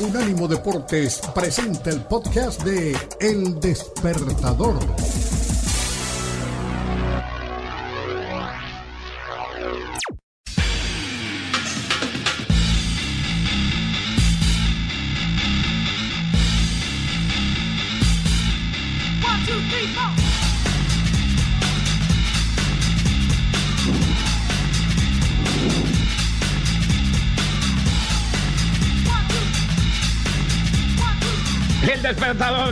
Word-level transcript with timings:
Unánimo 0.00 0.48
Deportes 0.48 1.20
presenta 1.34 1.90
el 1.90 2.00
podcast 2.02 2.62
de 2.62 2.96
El 3.20 3.60
Despertador. 3.60 4.78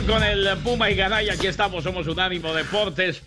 Con 0.07 0.23
el 0.23 0.47
Puma 0.63 0.89
y 0.89 0.95
Garay. 0.95 1.29
Aquí 1.29 1.47
estamos, 1.47 1.83
somos 1.83 2.07
Unánimo 2.07 2.53
Deportes. 2.53 3.23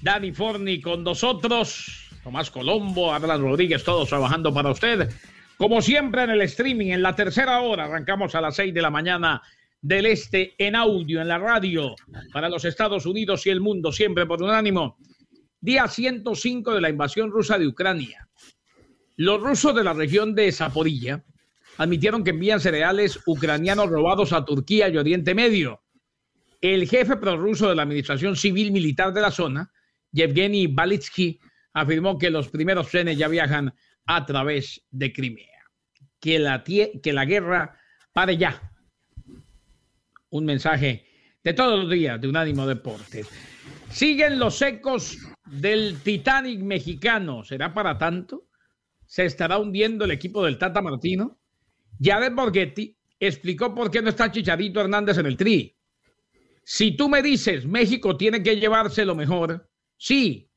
Dani 0.00 0.32
Forni 0.32 0.80
con 0.80 1.04
nosotros. 1.04 2.10
Tomás 2.22 2.50
Colombo, 2.50 3.12
Adlan 3.12 3.42
Rodríguez, 3.42 3.84
todos 3.84 4.08
trabajando 4.08 4.52
para 4.52 4.70
usted. 4.70 5.10
Como 5.56 5.82
siempre 5.82 6.22
en 6.22 6.30
el 6.30 6.40
streaming, 6.42 6.88
en 6.88 7.02
la 7.02 7.14
tercera 7.14 7.60
hora, 7.60 7.84
arrancamos 7.84 8.34
a 8.34 8.40
las 8.40 8.56
seis 8.56 8.72
de 8.72 8.82
la 8.82 8.90
mañana 8.90 9.42
del 9.80 10.06
este 10.06 10.54
en 10.58 10.76
audio, 10.76 11.20
en 11.20 11.28
la 11.28 11.38
radio, 11.38 11.94
para 12.32 12.48
los 12.48 12.64
Estados 12.64 13.06
Unidos 13.06 13.46
y 13.46 13.50
el 13.50 13.60
mundo, 13.60 13.92
siempre 13.92 14.26
por 14.26 14.42
Unánimo. 14.42 14.96
Día 15.60 15.88
105 15.88 16.74
de 16.74 16.80
la 16.80 16.90
invasión 16.90 17.30
rusa 17.30 17.58
de 17.58 17.66
Ucrania. 17.66 18.28
Los 19.16 19.40
rusos 19.40 19.74
de 19.74 19.84
la 19.84 19.92
región 19.92 20.34
de 20.34 20.52
Zaporilla 20.52 21.24
admitieron 21.76 22.24
que 22.24 22.30
envían 22.30 22.60
cereales 22.60 23.20
ucranianos 23.26 23.88
robados 23.88 24.32
a 24.32 24.44
Turquía 24.44 24.88
y 24.88 24.96
Oriente 24.96 25.34
Medio. 25.34 25.82
El 26.60 26.88
jefe 26.88 27.16
prorruso 27.16 27.68
de 27.68 27.76
la 27.76 27.82
Administración 27.82 28.34
Civil 28.34 28.72
Militar 28.72 29.12
de 29.12 29.20
la 29.20 29.30
zona, 29.30 29.72
Yevgeny 30.12 30.66
Balitsky, 30.66 31.38
afirmó 31.72 32.18
que 32.18 32.30
los 32.30 32.48
primeros 32.48 32.90
trenes 32.90 33.16
ya 33.16 33.28
viajan 33.28 33.72
a 34.06 34.26
través 34.26 34.84
de 34.90 35.12
Crimea. 35.12 35.46
Que 36.20 36.38
la, 36.38 36.64
que 36.64 37.12
la 37.12 37.24
guerra 37.24 37.78
pare 38.12 38.36
ya. 38.36 38.72
Un 40.30 40.44
mensaje 40.44 41.06
de 41.44 41.52
todos 41.52 41.84
los 41.84 41.90
días 41.90 42.20
de 42.20 42.28
Unánimo 42.28 42.66
Deportes. 42.66 43.28
Siguen 43.90 44.38
los 44.38 44.60
ecos 44.60 45.18
del 45.46 46.00
Titanic 46.02 46.60
mexicano. 46.60 47.44
¿Será 47.44 47.72
para 47.72 47.96
tanto? 47.96 48.48
¿Se 49.06 49.24
estará 49.24 49.58
hundiendo 49.58 50.04
el 50.04 50.10
equipo 50.10 50.44
del 50.44 50.58
Tata 50.58 50.82
Martino? 50.82 51.38
Jared 52.00 52.34
Borghetti 52.34 52.96
explicó 53.18 53.74
por 53.74 53.90
qué 53.90 54.02
no 54.02 54.10
está 54.10 54.30
Chicharito 54.30 54.80
Hernández 54.80 55.18
en 55.18 55.26
el 55.26 55.36
tri. 55.36 55.77
Si 56.70 56.90
tú 56.90 57.08
me 57.08 57.22
dices 57.22 57.64
México 57.64 58.18
tiene 58.18 58.42
que 58.42 58.56
llevarse 58.56 59.06
lo 59.06 59.14
mejor, 59.14 59.70
sí. 59.96 60.50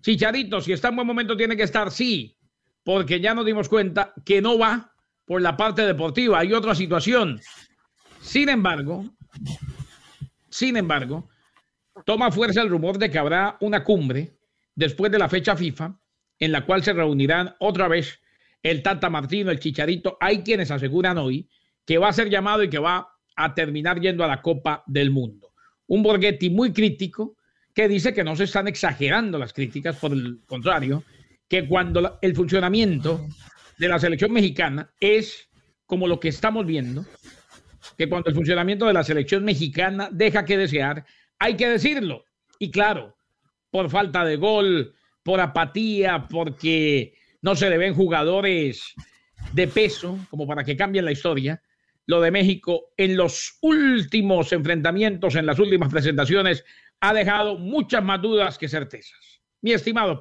Chicharito, 0.00 0.60
si 0.60 0.72
está 0.72 0.88
en 0.88 0.96
buen 0.96 1.06
momento, 1.06 1.36
tiene 1.36 1.56
que 1.56 1.62
estar, 1.62 1.92
sí. 1.92 2.36
Porque 2.82 3.20
ya 3.20 3.32
nos 3.32 3.46
dimos 3.46 3.68
cuenta 3.68 4.12
que 4.24 4.42
no 4.42 4.58
va 4.58 4.92
por 5.24 5.40
la 5.40 5.56
parte 5.56 5.86
deportiva. 5.86 6.40
Hay 6.40 6.52
otra 6.52 6.74
situación. 6.74 7.40
Sin 8.20 8.48
embargo, 8.48 9.04
sin 10.48 10.76
embargo, 10.76 11.28
toma 12.04 12.32
fuerza 12.32 12.60
el 12.60 12.68
rumor 12.68 12.98
de 12.98 13.08
que 13.08 13.18
habrá 13.20 13.56
una 13.60 13.84
cumbre 13.84 14.36
después 14.74 15.12
de 15.12 15.20
la 15.20 15.28
fecha 15.28 15.54
FIFA 15.54 15.96
en 16.40 16.50
la 16.50 16.66
cual 16.66 16.82
se 16.82 16.92
reunirán 16.92 17.54
otra 17.60 17.86
vez 17.86 18.18
el 18.64 18.82
Tata 18.82 19.10
Martino, 19.10 19.52
el 19.52 19.60
Chicharito. 19.60 20.18
Hay 20.20 20.42
quienes 20.42 20.72
aseguran 20.72 21.18
hoy 21.18 21.48
que 21.84 21.98
va 21.98 22.08
a 22.08 22.12
ser 22.12 22.30
llamado 22.30 22.64
y 22.64 22.68
que 22.68 22.80
va 22.80 23.15
a 23.36 23.54
terminar 23.54 24.00
yendo 24.00 24.24
a 24.24 24.28
la 24.28 24.42
Copa 24.42 24.82
del 24.86 25.10
Mundo. 25.10 25.52
Un 25.86 26.02
Borghetti 26.02 26.50
muy 26.50 26.72
crítico 26.72 27.36
que 27.74 27.88
dice 27.88 28.14
que 28.14 28.24
no 28.24 28.34
se 28.34 28.44
están 28.44 28.68
exagerando 28.68 29.38
las 29.38 29.52
críticas, 29.52 29.96
por 29.96 30.12
el 30.12 30.40
contrario, 30.46 31.04
que 31.48 31.68
cuando 31.68 32.18
el 32.22 32.34
funcionamiento 32.34 33.26
de 33.78 33.88
la 33.88 33.98
selección 33.98 34.32
mexicana 34.32 34.90
es 34.98 35.48
como 35.84 36.08
lo 36.08 36.18
que 36.18 36.28
estamos 36.28 36.66
viendo, 36.66 37.04
que 37.96 38.08
cuando 38.08 38.30
el 38.30 38.34
funcionamiento 38.34 38.86
de 38.86 38.94
la 38.94 39.04
selección 39.04 39.44
mexicana 39.44 40.08
deja 40.10 40.44
que 40.44 40.56
desear, 40.56 41.04
hay 41.38 41.56
que 41.56 41.68
decirlo. 41.68 42.24
Y 42.58 42.70
claro, 42.70 43.16
por 43.70 43.90
falta 43.90 44.24
de 44.24 44.36
gol, 44.36 44.94
por 45.22 45.40
apatía, 45.40 46.26
porque 46.28 47.14
no 47.42 47.54
se 47.54 47.68
le 47.68 47.78
ven 47.78 47.94
jugadores 47.94 48.94
de 49.52 49.68
peso 49.68 50.18
como 50.30 50.46
para 50.46 50.64
que 50.64 50.76
cambien 50.76 51.04
la 51.04 51.12
historia. 51.12 51.62
Lo 52.06 52.20
de 52.20 52.30
México 52.30 52.92
en 52.96 53.16
los 53.16 53.58
últimos 53.62 54.52
enfrentamientos, 54.52 55.34
en 55.34 55.46
las 55.46 55.58
últimas 55.58 55.90
presentaciones, 55.90 56.64
ha 57.00 57.12
dejado 57.12 57.58
muchas 57.58 58.02
más 58.02 58.22
dudas 58.22 58.58
que 58.58 58.68
certezas. 58.68 59.40
Mi 59.60 59.72
estimado. 59.72 60.20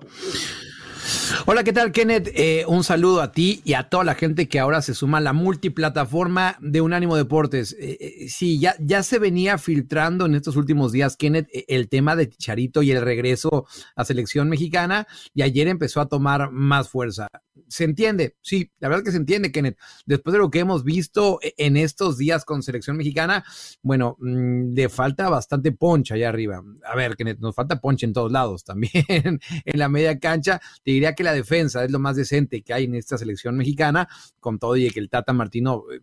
Hola, 1.45 1.63
¿qué 1.63 1.73
tal, 1.73 1.91
Kenneth? 1.91 2.29
Eh, 2.33 2.65
un 2.67 2.83
saludo 2.83 3.21
a 3.21 3.31
ti 3.31 3.61
y 3.63 3.73
a 3.73 3.89
toda 3.89 4.03
la 4.03 4.15
gente 4.15 4.47
que 4.47 4.59
ahora 4.59 4.81
se 4.81 4.95
suma 4.95 5.19
a 5.19 5.21
la 5.21 5.33
multiplataforma 5.33 6.57
de 6.59 6.81
Unánimo 6.81 7.15
Deportes. 7.15 7.73
Eh, 7.79 7.97
eh, 7.99 8.29
sí, 8.29 8.59
ya, 8.59 8.75
ya 8.79 9.03
se 9.03 9.19
venía 9.19 9.59
filtrando 9.59 10.25
en 10.25 10.33
estos 10.33 10.55
últimos 10.55 10.91
días, 10.91 11.15
Kenneth, 11.15 11.47
el 11.67 11.89
tema 11.89 12.15
de 12.15 12.29
Charito 12.29 12.81
y 12.81 12.91
el 12.91 13.01
regreso 13.01 13.67
a 13.95 14.05
selección 14.05 14.49
mexicana 14.49 15.05
y 15.33 15.43
ayer 15.43 15.67
empezó 15.67 16.01
a 16.01 16.07
tomar 16.07 16.51
más 16.51 16.89
fuerza. 16.89 17.27
Se 17.67 17.83
entiende, 17.83 18.35
sí, 18.41 18.71
la 18.79 18.89
verdad 18.89 19.03
que 19.03 19.11
se 19.11 19.17
entiende, 19.17 19.51
Kenneth. 19.51 19.77
Después 20.05 20.33
de 20.33 20.39
lo 20.39 20.49
que 20.49 20.59
hemos 20.59 20.83
visto 20.83 21.39
en 21.41 21.77
estos 21.77 22.17
días 22.17 22.45
con 22.45 22.63
selección 22.63 22.97
mexicana, 22.97 23.43
bueno, 23.81 24.17
mm, 24.19 24.73
le 24.73 24.89
falta 24.89 25.29
bastante 25.29 25.71
poncha 25.71 26.15
allá 26.15 26.29
arriba. 26.29 26.63
A 26.83 26.95
ver, 26.95 27.15
Kenneth, 27.15 27.39
nos 27.39 27.55
falta 27.55 27.79
poncha 27.79 28.05
en 28.05 28.13
todos 28.13 28.31
lados 28.31 28.63
también. 28.63 28.93
en 29.65 29.79
la 29.79 29.89
media 29.89 30.19
cancha, 30.19 30.61
te 30.83 30.91
diría 30.91 31.13
que 31.15 31.23
la 31.23 31.33
defensa 31.33 31.83
es 31.83 31.91
lo 31.91 31.99
más 31.99 32.15
decente 32.15 32.61
que 32.61 32.73
hay 32.73 32.85
en 32.85 32.95
esta 32.95 33.17
selección 33.17 33.57
mexicana, 33.57 34.07
con 34.39 34.59
todo 34.59 34.75
y 34.75 34.89
que 34.89 34.99
el 34.99 35.09
Tata 35.09 35.33
Martino 35.33 35.83
eh, 35.91 35.99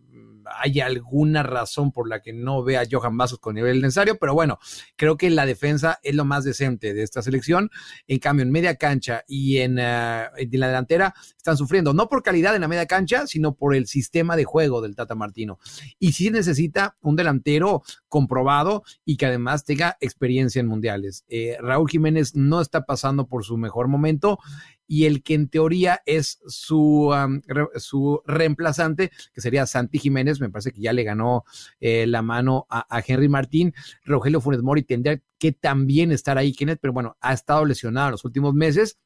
hay 0.59 0.79
alguna 0.79 1.43
razón 1.43 1.91
por 1.91 2.07
la 2.09 2.21
que 2.21 2.33
no 2.33 2.63
ve 2.63 2.77
a 2.77 2.83
Johan 2.89 3.17
Vazos 3.17 3.39
con 3.39 3.55
nivel 3.55 3.81
necesario, 3.81 4.17
pero 4.17 4.33
bueno, 4.33 4.59
creo 4.95 5.17
que 5.17 5.29
la 5.29 5.45
defensa 5.45 5.99
es 6.03 6.15
lo 6.15 6.25
más 6.25 6.43
decente 6.43 6.93
de 6.93 7.03
esta 7.03 7.21
selección. 7.21 7.69
En 8.07 8.19
cambio, 8.19 8.43
en 8.43 8.51
media 8.51 8.75
cancha 8.75 9.23
y 9.27 9.57
en, 9.57 9.73
uh, 9.73 9.77
la 9.77 10.67
delantera 10.67 11.13
están 11.37 11.57
sufriendo, 11.57 11.93
no 11.93 12.07
por 12.09 12.23
calidad 12.23 12.55
en 12.55 12.61
la 12.61 12.67
media 12.67 12.85
cancha, 12.85 13.27
sino 13.27 13.55
por 13.55 13.75
el 13.75 13.87
sistema 13.87 14.35
de 14.35 14.45
juego 14.45 14.81
del 14.81 14.95
Tata 14.95 15.15
Martino. 15.15 15.59
Y 15.99 16.13
sí 16.13 16.29
necesita 16.29 16.97
un 17.01 17.15
delantero 17.15 17.83
comprobado 18.07 18.83
y 19.05 19.17
que 19.17 19.25
además 19.25 19.65
tenga 19.65 19.97
experiencia 19.99 20.59
en 20.59 20.67
mundiales. 20.67 21.25
Eh, 21.27 21.57
Raúl 21.59 21.89
Jiménez 21.89 22.35
no 22.35 22.61
está 22.61 22.85
pasando 22.85 23.27
por 23.27 23.43
su 23.43 23.57
mejor 23.57 23.87
momento 23.87 24.39
y 24.87 25.05
el 25.05 25.23
que 25.23 25.33
en 25.33 25.49
teoría 25.49 26.01
es 26.05 26.39
su, 26.47 27.09
um, 27.09 27.41
su 27.77 28.21
reemplazante, 28.25 29.11
que 29.33 29.41
sería 29.41 29.65
Santi 29.65 29.99
Jiménez, 29.99 30.39
me 30.39 30.49
parece 30.49 30.71
que 30.71 30.81
ya 30.81 30.93
le 30.93 31.03
ganó 31.03 31.43
eh, 31.79 32.05
la 32.07 32.21
mano 32.21 32.65
a, 32.69 32.85
a, 32.89 33.03
Henry 33.05 33.29
Martín. 33.29 33.73
Rogelio 34.03 34.41
Funes 34.41 34.61
Mori 34.61 34.83
tendría 34.83 35.21
que 35.37 35.51
también 35.51 36.11
estar 36.11 36.37
ahí, 36.37 36.53
Kenneth, 36.53 36.79
pero 36.81 36.93
bueno, 36.93 37.17
ha 37.21 37.33
estado 37.33 37.65
lesionado 37.65 38.07
en 38.07 38.11
los 38.13 38.25
últimos 38.25 38.53
meses. 38.53 38.97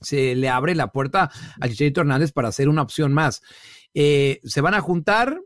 Se 0.00 0.34
le 0.34 0.48
abre 0.48 0.74
la 0.74 0.92
puerta 0.92 1.30
a 1.60 1.68
Chicharito 1.68 2.00
Hernández 2.00 2.32
para 2.32 2.48
hacer 2.48 2.68
una 2.68 2.82
opción 2.82 3.12
más. 3.12 3.42
Eh, 3.94 4.40
se 4.44 4.60
van 4.60 4.74
a 4.74 4.80
juntar, 4.80 5.40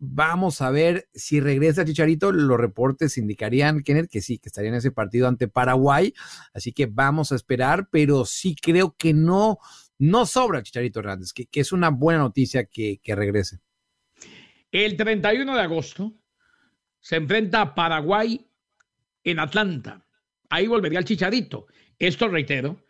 Vamos 0.00 0.62
a 0.62 0.70
ver 0.70 1.08
si 1.12 1.40
regresa 1.40 1.84
Chicharito. 1.84 2.30
Los 2.30 2.58
reportes 2.58 3.18
indicarían, 3.18 3.82
Kenneth, 3.82 4.08
que 4.08 4.20
sí, 4.20 4.38
que 4.38 4.48
estaría 4.48 4.70
en 4.70 4.76
ese 4.76 4.92
partido 4.92 5.26
ante 5.26 5.48
Paraguay. 5.48 6.14
Así 6.54 6.72
que 6.72 6.86
vamos 6.86 7.32
a 7.32 7.34
esperar, 7.34 7.88
pero 7.90 8.24
sí 8.24 8.54
creo 8.54 8.94
que 8.96 9.12
no, 9.12 9.58
no 9.98 10.24
sobra 10.24 10.62
Chicharito 10.62 11.00
Hernández, 11.00 11.32
que, 11.32 11.46
que 11.46 11.60
es 11.60 11.72
una 11.72 11.90
buena 11.90 12.20
noticia 12.20 12.66
que, 12.66 13.00
que, 13.02 13.16
regrese. 13.16 13.58
El 14.70 14.96
31 14.96 15.56
de 15.56 15.62
agosto 15.62 16.14
se 17.00 17.16
enfrenta 17.16 17.60
a 17.60 17.74
Paraguay 17.74 18.46
en 19.24 19.40
Atlanta. 19.40 20.06
Ahí 20.48 20.68
volvería 20.68 21.00
el 21.00 21.04
Chicharito. 21.04 21.66
Esto, 21.98 22.28
reitero, 22.28 22.84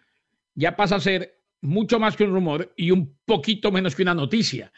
ya 0.55 0.77
pasa 0.77 0.97
a 0.97 1.01
ser 1.01 1.41
mucho 1.63 1.99
más 1.99 2.17
que 2.17 2.25
un 2.25 2.33
rumor 2.33 2.71
y 2.77 2.91
un 2.91 3.17
poquito 3.25 3.73
menos 3.73 3.95
que 3.95 4.03
una 4.03 4.15
noticia 4.15 4.71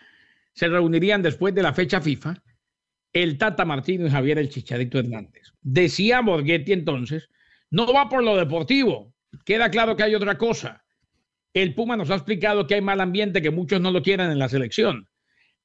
se 0.60 0.68
reunirían 0.68 1.22
después 1.22 1.54
de 1.54 1.62
la 1.62 1.72
fecha 1.72 2.02
FIFA 2.02 2.34
el 3.14 3.38
Tata 3.38 3.64
Martino 3.64 4.06
y 4.06 4.10
Javier 4.10 4.38
el 4.38 4.50
Chicharito 4.50 4.98
Hernández. 4.98 5.54
Decía 5.62 6.20
Borghetti 6.20 6.74
entonces, 6.74 7.30
no 7.70 7.90
va 7.90 8.10
por 8.10 8.22
lo 8.22 8.36
deportivo, 8.36 9.14
queda 9.46 9.70
claro 9.70 9.96
que 9.96 10.02
hay 10.02 10.14
otra 10.14 10.36
cosa. 10.36 10.84
El 11.54 11.74
Puma 11.74 11.96
nos 11.96 12.10
ha 12.10 12.16
explicado 12.16 12.66
que 12.66 12.74
hay 12.74 12.82
mal 12.82 13.00
ambiente, 13.00 13.40
que 13.40 13.50
muchos 13.50 13.80
no 13.80 13.90
lo 13.90 14.02
quieren 14.02 14.30
en 14.30 14.38
la 14.38 14.50
selección, 14.50 15.08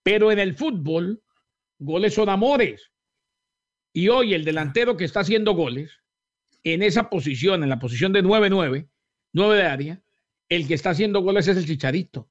pero 0.02 0.32
en 0.32 0.40
el 0.40 0.56
fútbol, 0.56 1.22
goles 1.78 2.14
son 2.14 2.30
amores. 2.30 2.90
Y 3.92 4.08
hoy 4.08 4.34
el 4.34 4.46
delantero 4.46 4.96
que 4.96 5.04
está 5.04 5.20
haciendo 5.20 5.56
goles, 5.56 5.92
en 6.64 6.82
esa 6.82 7.10
posición, 7.10 7.64
en 7.64 7.70
la 7.70 7.80
posición 7.80 8.14
de 8.14 8.24
9-9, 8.24 8.88
9 9.34 9.58
de 9.58 9.64
área, 9.64 10.02
el 10.48 10.70
que 10.70 10.74
está 10.74 10.92
haciendo 10.92 11.20
goles 11.20 11.50
es 11.50 11.58
el 11.58 11.66
Chicharito 11.66 12.30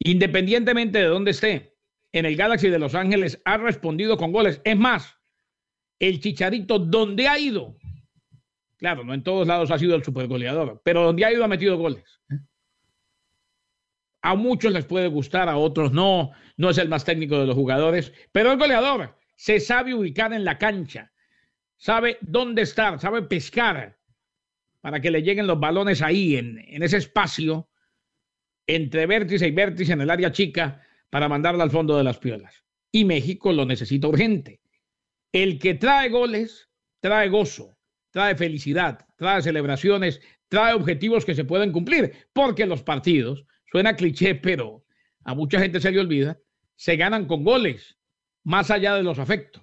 independientemente 0.00 0.98
de 0.98 1.04
dónde 1.04 1.30
esté. 1.30 1.69
En 2.12 2.26
el 2.26 2.36
Galaxy 2.36 2.68
de 2.68 2.78
Los 2.78 2.94
Ángeles 2.94 3.40
ha 3.44 3.56
respondido 3.56 4.16
con 4.16 4.32
goles. 4.32 4.60
Es 4.64 4.76
más, 4.76 5.16
el 5.98 6.20
Chicharito, 6.20 6.78
donde 6.78 7.28
ha 7.28 7.38
ido, 7.38 7.76
claro, 8.78 9.04
no 9.04 9.14
en 9.14 9.22
todos 9.22 9.46
lados 9.46 9.70
ha 9.70 9.78
sido 9.78 9.94
el 9.94 10.04
supergoleador, 10.04 10.80
pero 10.84 11.04
donde 11.04 11.24
ha 11.24 11.32
ido 11.32 11.44
ha 11.44 11.48
metido 11.48 11.76
goles. 11.76 12.20
A 14.22 14.34
muchos 14.34 14.72
les 14.72 14.84
puede 14.84 15.08
gustar, 15.08 15.48
a 15.48 15.56
otros 15.56 15.92
no, 15.92 16.32
no 16.56 16.70
es 16.70 16.78
el 16.78 16.88
más 16.88 17.04
técnico 17.04 17.38
de 17.38 17.46
los 17.46 17.54
jugadores, 17.54 18.12
pero 18.32 18.52
el 18.52 18.58
goleador 18.58 19.16
se 19.36 19.60
sabe 19.60 19.94
ubicar 19.94 20.32
en 20.32 20.44
la 20.44 20.58
cancha, 20.58 21.12
sabe 21.76 22.18
dónde 22.20 22.62
estar, 22.62 23.00
sabe 23.00 23.22
pescar 23.22 23.98
para 24.80 25.00
que 25.00 25.10
le 25.10 25.22
lleguen 25.22 25.46
los 25.46 25.60
balones 25.60 26.02
ahí, 26.02 26.36
en, 26.36 26.58
en 26.58 26.82
ese 26.82 26.98
espacio 26.98 27.68
entre 28.66 29.06
vértice 29.06 29.48
y 29.48 29.50
vértice 29.50 29.92
en 29.92 30.02
el 30.02 30.10
área 30.10 30.32
chica 30.32 30.82
para 31.10 31.28
mandarla 31.28 31.64
al 31.64 31.70
fondo 31.70 31.96
de 31.96 32.04
las 32.04 32.18
piolas. 32.18 32.64
Y 32.92 33.04
México 33.04 33.52
lo 33.52 33.66
necesita 33.66 34.08
urgente. 34.08 34.60
El 35.32 35.58
que 35.58 35.74
trae 35.74 36.08
goles, 36.08 36.68
trae 37.00 37.28
gozo, 37.28 37.76
trae 38.10 38.34
felicidad, 38.36 39.06
trae 39.16 39.42
celebraciones, 39.42 40.20
trae 40.48 40.74
objetivos 40.74 41.24
que 41.24 41.34
se 41.34 41.44
pueden 41.44 41.72
cumplir, 41.72 42.12
porque 42.32 42.66
los 42.66 42.82
partidos, 42.82 43.44
suena 43.70 43.94
cliché, 43.94 44.34
pero 44.34 44.84
a 45.24 45.34
mucha 45.34 45.60
gente 45.60 45.80
se 45.80 45.92
le 45.92 46.00
olvida, 46.00 46.38
se 46.76 46.96
ganan 46.96 47.26
con 47.26 47.44
goles, 47.44 47.96
más 48.42 48.70
allá 48.70 48.94
de 48.94 49.02
los 49.02 49.18
afectos. 49.18 49.62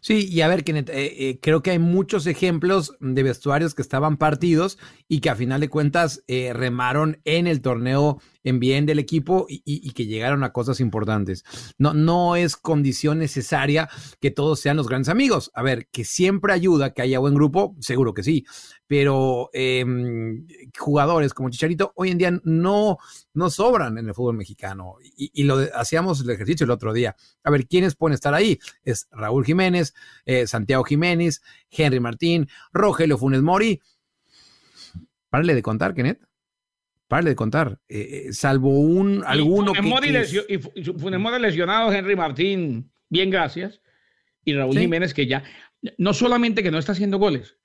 Sí, 0.00 0.28
y 0.30 0.40
a 0.42 0.48
ver, 0.48 0.64
Kenneth, 0.64 0.90
eh, 0.90 1.28
eh, 1.28 1.38
creo 1.40 1.62
que 1.62 1.70
hay 1.70 1.78
muchos 1.78 2.26
ejemplos 2.26 2.96
de 3.00 3.22
vestuarios 3.22 3.74
que 3.74 3.82
estaban 3.82 4.16
partidos 4.16 4.78
y 5.08 5.20
que 5.20 5.30
a 5.30 5.36
final 5.36 5.60
de 5.60 5.68
cuentas 5.68 6.22
eh, 6.28 6.52
remaron 6.54 7.20
en 7.24 7.46
el 7.46 7.60
torneo 7.60 8.20
en 8.48 8.60
bien 8.60 8.86
del 8.86 8.98
equipo 8.98 9.46
y, 9.48 9.90
que 9.92 10.06
llegaron 10.06 10.44
a 10.44 10.52
cosas 10.52 10.80
importantes. 10.80 11.44
No, 11.78 11.94
no 11.94 12.36
es 12.36 12.56
condición 12.56 13.18
necesaria 13.18 13.88
que 14.20 14.30
todos 14.30 14.60
sean 14.60 14.76
los 14.76 14.88
grandes 14.88 15.08
amigos. 15.08 15.50
A 15.54 15.62
ver, 15.62 15.88
que 15.88 16.04
siempre 16.04 16.52
ayuda 16.52 16.92
que 16.92 17.02
haya 17.02 17.18
buen 17.18 17.34
grupo, 17.34 17.76
seguro 17.80 18.14
que 18.14 18.22
sí, 18.22 18.46
pero 18.86 19.50
em, 19.52 20.46
jugadores 20.76 21.34
como 21.34 21.50
Chicharito 21.50 21.92
hoy 21.94 22.10
en 22.10 22.18
día 22.18 22.40
no, 22.44 22.98
no 23.34 23.50
sobran 23.50 23.98
en 23.98 24.08
el 24.08 24.14
fútbol 24.14 24.36
mexicano. 24.36 24.96
Y, 25.16 25.42
lo 25.44 25.58
hacíamos 25.74 26.20
el 26.20 26.30
ejercicio 26.30 26.64
el 26.64 26.70
otro 26.70 26.92
día. 26.92 27.16
A 27.44 27.50
ver, 27.50 27.66
¿quiénes 27.66 27.94
pueden 27.96 28.14
estar 28.14 28.34
ahí? 28.34 28.58
Es 28.82 29.08
Raúl 29.10 29.44
Jiménez, 29.44 29.94
eh, 30.24 30.46
Santiago 30.46 30.84
Jiménez, 30.84 31.42
Henry 31.70 32.00
Martín, 32.00 32.48
Rogelio 32.72 33.18
Funes 33.18 33.42
Mori. 33.42 33.80
Párale 35.30 35.54
de 35.54 35.62
contar, 35.62 35.94
Kenneth. 35.94 36.27
Párale 37.08 37.30
de 37.30 37.36
contar. 37.36 37.80
Eh, 37.88 38.26
eh, 38.28 38.32
salvo 38.32 38.78
un 38.78 39.24
alguno 39.26 39.72
que, 39.72 39.80
y 39.80 40.58
Funes 40.58 41.20
Mori 41.20 41.40
lesionado, 41.40 41.92
Henry 41.92 42.14
Martín, 42.14 42.90
bien 43.08 43.30
gracias. 43.30 43.80
Y 44.44 44.54
Raúl 44.54 44.78
Jiménez 44.78 45.12
que 45.12 45.26
ya, 45.26 45.42
no 45.96 46.14
solamente 46.14 46.62
que 46.62 46.70
no 46.70 46.78
está 46.78 46.92
haciendo 46.92 47.18
goles, 47.18 47.56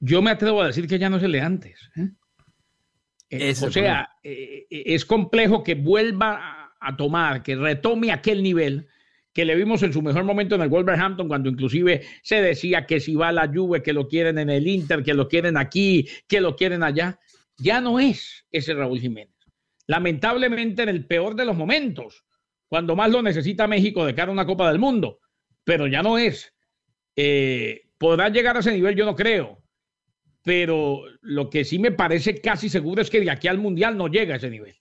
yo 0.00 0.20
me 0.22 0.30
atrevo 0.30 0.62
a 0.62 0.66
decir 0.66 0.86
que 0.86 0.98
ya 0.98 1.08
no 1.08 1.18
es 1.18 1.22
el 1.22 1.32
de 1.32 1.40
antes. 1.40 1.90
o 3.62 3.70
sea, 3.70 4.10
es 4.22 5.04
complejo 5.04 5.62
que 5.62 5.74
vuelva 5.74 6.74
a 6.80 6.96
tomar, 6.96 7.42
que 7.42 7.56
retome 7.56 8.12
aquel 8.12 8.42
nivel 8.42 8.88
que 9.38 9.44
le 9.44 9.54
vimos 9.54 9.84
en 9.84 9.92
su 9.92 10.02
mejor 10.02 10.24
momento 10.24 10.56
en 10.56 10.62
el 10.62 10.68
Wolverhampton, 10.68 11.28
cuando 11.28 11.48
inclusive 11.48 12.02
se 12.22 12.42
decía 12.42 12.86
que 12.86 12.98
si 12.98 13.14
va 13.14 13.28
a 13.28 13.32
la 13.32 13.46
Juve, 13.46 13.84
que 13.84 13.92
lo 13.92 14.08
quieren 14.08 14.36
en 14.36 14.50
el 14.50 14.66
Inter, 14.66 15.04
que 15.04 15.14
lo 15.14 15.28
quieren 15.28 15.56
aquí, 15.56 16.08
que 16.26 16.40
lo 16.40 16.56
quieren 16.56 16.82
allá. 16.82 17.20
Ya 17.58 17.80
no 17.80 17.98
es 17.98 18.46
ese 18.50 18.74
Raúl 18.74 19.00
Jiménez. 19.00 19.34
Lamentablemente 19.86 20.82
en 20.82 20.88
el 20.88 21.06
peor 21.06 21.34
de 21.34 21.44
los 21.44 21.56
momentos, 21.56 22.24
cuando 22.68 22.94
más 22.94 23.10
lo 23.10 23.22
necesita 23.22 23.66
México 23.66 24.04
de 24.04 24.14
cara 24.14 24.30
a 24.30 24.32
una 24.32 24.46
Copa 24.46 24.68
del 24.70 24.78
Mundo, 24.78 25.20
pero 25.64 25.86
ya 25.86 26.02
no 26.02 26.18
es. 26.18 26.54
Eh, 27.16 27.82
¿Podrá 27.98 28.28
llegar 28.28 28.56
a 28.56 28.60
ese 28.60 28.72
nivel? 28.72 28.94
Yo 28.94 29.04
no 29.04 29.16
creo. 29.16 29.62
Pero 30.42 31.02
lo 31.20 31.50
que 31.50 31.64
sí 31.64 31.78
me 31.78 31.90
parece 31.90 32.40
casi 32.40 32.68
seguro 32.68 33.02
es 33.02 33.10
que 33.10 33.20
de 33.20 33.30
aquí 33.30 33.48
al 33.48 33.58
Mundial 33.58 33.96
no 33.96 34.08
llega 34.08 34.34
a 34.34 34.36
ese 34.36 34.50
nivel. 34.50 34.76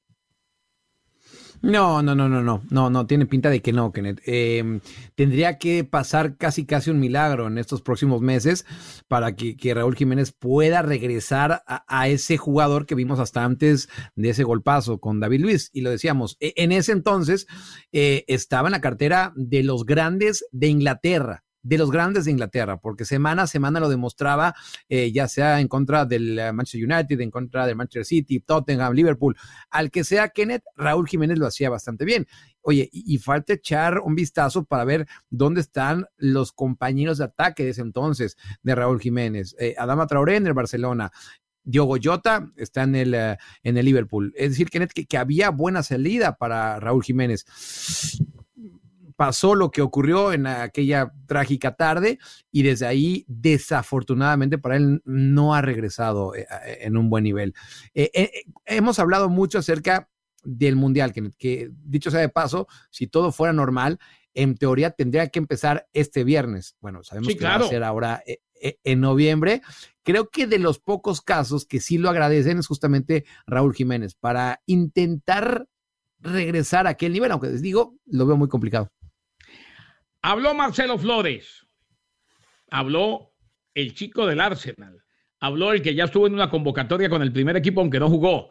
No, 1.61 2.01
no, 2.01 2.15
no, 2.15 2.29
no, 2.29 2.41
no, 2.41 2.61
no, 2.69 2.89
no, 2.89 3.07
tiene 3.07 3.25
pinta 3.25 3.49
de 3.49 3.61
que 3.61 3.73
no, 3.73 3.91
Kenneth. 3.91 4.21
Em, 4.25 4.79
tendría 5.15 5.57
que 5.57 5.83
pasar 5.83 6.37
casi, 6.37 6.65
casi 6.65 6.91
un 6.91 6.99
milagro 6.99 7.47
en 7.47 7.57
estos 7.57 7.81
próximos 7.81 8.21
meses 8.21 8.65
para 9.07 9.35
que, 9.35 9.73
Raúl 9.73 9.95
Jiménez 9.95 10.31
pueda 10.31 10.81
regresar 10.81 11.63
a, 11.65 12.07
ese 12.07 12.37
jugador 12.37 12.85
que 12.85 12.95
vimos 12.95 13.19
hasta 13.19 13.43
antes 13.43 13.89
de 14.15 14.29
ese 14.29 14.43
golpazo 14.43 14.99
con 14.99 15.19
David 15.19 15.41
Luis. 15.41 15.69
Y 15.73 15.81
lo 15.81 15.89
decíamos, 15.89 16.37
e, 16.39 16.53
en 16.57 16.71
ese 16.71 16.91
entonces 16.91 17.47
eh, 17.91 18.23
estaba 18.27 18.67
en 18.67 18.73
la 18.73 18.81
cartera 18.81 19.33
de 19.35 19.63
los 19.63 19.85
grandes 19.85 20.45
de 20.51 20.67
Inglaterra 20.67 21.43
de 21.63 21.77
los 21.77 21.91
grandes 21.91 22.25
de 22.25 22.31
Inglaterra, 22.31 22.79
porque 22.79 23.05
semana 23.05 23.43
a 23.43 23.47
semana 23.47 23.79
lo 23.79 23.89
demostraba, 23.89 24.55
eh, 24.89 25.11
ya 25.11 25.27
sea 25.27 25.59
en 25.59 25.67
contra 25.67 26.05
del 26.05 26.39
eh, 26.39 26.53
Manchester 26.53 26.89
United, 26.89 27.19
en 27.19 27.31
contra 27.31 27.65
del 27.65 27.75
Manchester 27.75 28.05
City, 28.05 28.39
Tottenham, 28.39 28.93
Liverpool, 28.93 29.35
al 29.69 29.91
que 29.91 30.03
sea 30.03 30.29
Kenneth, 30.29 30.63
Raúl 30.75 31.07
Jiménez 31.07 31.37
lo 31.37 31.47
hacía 31.47 31.69
bastante 31.69 32.05
bien. 32.05 32.27
Oye, 32.61 32.89
y, 32.91 33.17
falta 33.19 33.53
echar 33.53 33.99
un 33.99 34.13
vistazo 34.15 34.65
para 34.65 34.83
ver 34.83 35.07
dónde 35.29 35.61
están 35.61 36.05
los 36.17 36.51
compañeros 36.51 37.17
de 37.17 37.25
ataque 37.25 37.63
de 37.63 37.69
ese 37.69 37.81
entonces 37.81 38.37
de 38.61 38.75
Raúl 38.75 38.99
Jiménez. 38.99 39.55
Eh, 39.57 39.75
Adama 39.77 40.05
Traoré 40.05 40.35
en 40.35 40.47
el 40.47 40.53
Barcelona, 40.53 41.11
Diogo 41.63 41.97
Jota 42.01 42.51
está 42.57 42.83
en 42.83 42.95
el, 42.95 43.13
en 43.13 43.77
el 43.77 43.85
Liverpool. 43.85 44.33
Es 44.35 44.51
decir, 44.51 44.69
Kenneth, 44.69 44.91
que, 44.91 45.17
había 45.17 45.49
buena 45.49 45.83
salida 45.83 46.37
para 46.37 46.79
Raúl 46.79 47.03
Jiménez 47.03 47.45
pasó 49.17 49.55
lo 49.55 49.71
que 49.71 49.81
ocurrió 49.81 50.31
en 50.31 50.45
aquella 50.47 51.11
trágica 51.25 51.75
tarde 51.75 52.19
y 52.51 52.61
desde 52.61 52.85
ahí, 52.85 53.25
desafortunadamente 53.27 54.59
para 54.59 54.77
él, 54.77 55.01
no 55.03 55.55
ha 55.55 55.61
regresado 55.61 56.35
eh, 56.35 56.47
eh, 56.65 56.77
en 56.81 56.95
un 56.95 57.09
buen 57.09 57.23
nivel. 57.23 57.53
Eh, 57.95 58.43
hemos 58.65 58.99
hablado 58.99 59.27
mucho 59.27 59.57
acerca 59.57 60.09
del 60.43 60.75
Mundial, 60.75 61.11
que, 61.11 61.71
dicho 61.83 62.11
sea 62.11 62.21
de 62.21 62.29
paso, 62.29 62.67
si 62.91 63.07
todo 63.07 63.31
fuera 63.31 63.51
normal, 63.51 63.99
en 64.35 64.55
teoría 64.55 64.91
tendría 64.91 65.27
que 65.29 65.39
empezar 65.39 65.87
este 65.93 66.23
viernes. 66.23 66.77
Bueno, 66.79 67.03
sabemos 67.03 67.35
que 67.35 67.43
va 67.43 67.55
a 67.55 67.63
ser 67.63 67.83
ahora 67.83 68.23
en 68.53 69.01
noviembre. 69.01 69.63
Creo 70.03 70.29
que 70.29 70.45
de 70.45 70.59
los 70.59 70.77
pocos 70.77 71.21
casos 71.21 71.65
que 71.65 71.79
sí 71.79 71.97
lo 71.97 72.09
agradecen 72.09 72.59
es 72.59 72.67
justamente 72.67 73.25
Raúl 73.47 73.73
Jiménez 73.73 74.13
para 74.13 74.61
intentar 74.67 75.67
regresar 76.19 76.85
a 76.85 76.91
aquel 76.91 77.13
nivel, 77.13 77.31
aunque 77.31 77.47
les 77.47 77.63
digo, 77.63 77.95
lo 78.05 78.27
veo 78.27 78.37
muy 78.37 78.47
complicado. 78.47 78.91
Habló 80.21 80.53
Marcelo 80.53 80.97
Flores, 80.97 81.67
habló 82.71 83.33
el 83.73 83.93
chico 83.93 84.25
del 84.25 84.41
Arsenal, 84.41 85.03
habló 85.39 85.73
el 85.73 85.81
que 85.81 85.93
ya 85.93 86.05
estuvo 86.05 86.25
en 86.25 86.33
una 86.33 86.49
convocatoria 86.49 87.09
con 87.09 87.21
el 87.21 87.31
primer 87.31 87.55
equipo 87.55 87.81
aunque 87.81 87.99
no 87.99 88.09
jugó, 88.09 88.49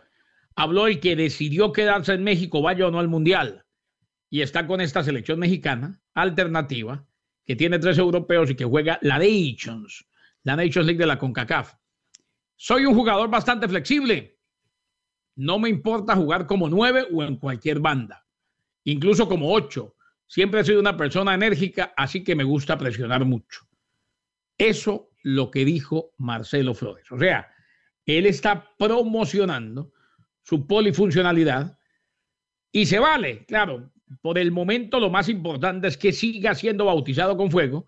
habló 0.55 0.87
el 0.87 1.01
que 1.01 1.17
decidió 1.17 1.73
quedarse 1.73 2.15
en 2.15 2.23
México, 2.23 2.63
vaya 2.63 2.87
o 2.87 2.91
no 2.91 3.01
al 3.01 3.09
Mundial, 3.09 3.65
y 4.31 4.43
está 4.43 4.67
con 4.67 4.81
esta 4.81 5.03
selección 5.03 5.41
mexicana 5.41 6.01
alternativa 6.15 7.05
que 7.45 7.57
tiene 7.57 7.79
tres 7.81 7.99
europeos 7.99 8.49
y 8.51 8.55
que 8.55 8.65
juega 8.65 8.99
la 9.03 9.19
Nations, 9.19 10.07
la 10.45 10.57
Nations 10.57 10.87
League 10.87 11.01
de 11.01 11.07
la 11.07 11.19
CONCACAF. 11.19 11.75
Soy 12.55 12.87
un 12.87 12.95
jugador 12.95 13.29
bastante 13.29 13.69
flexible. 13.69 14.39
No 15.35 15.59
me 15.59 15.69
importa 15.69 16.17
jugar 16.17 16.47
como 16.47 16.69
nueve 16.69 17.07
o 17.13 17.23
en 17.23 17.37
cualquier 17.37 17.81
banda, 17.81 18.25
incluso 18.85 19.29
como 19.29 19.53
ocho 19.53 19.96
Siempre 20.27 20.61
he 20.61 20.65
sido 20.65 20.81
una 20.81 20.97
persona 20.97 21.35
enérgica, 21.35 21.93
así 21.97 22.25
que 22.25 22.35
me 22.35 22.45
gusta 22.45 22.77
presionar 22.77 23.25
mucho. 23.25 23.67
Eso 24.59 25.11
lo 25.23 25.51
que 25.51 25.65
dijo 25.65 26.13
Marcelo 26.19 26.75
Flores. 26.75 27.11
O 27.11 27.19
sea, 27.19 27.49
él 28.05 28.27
está 28.27 28.75
promocionando 28.79 29.93
su 30.43 30.67
polifuncionalidad 30.67 31.79
y 32.73 32.87
se 32.87 32.99
vale, 32.99 33.45
claro, 33.47 33.93
por 34.23 34.39
el 34.39 34.53
momento 34.53 35.01
lo 35.01 35.11
más 35.11 35.29
importante 35.29 35.89
es 35.89 35.97
que 35.97 36.13
siga 36.13 36.55
siendo 36.55 36.85
bautizado 36.85 37.37
con 37.37 37.51
fuego 37.51 37.87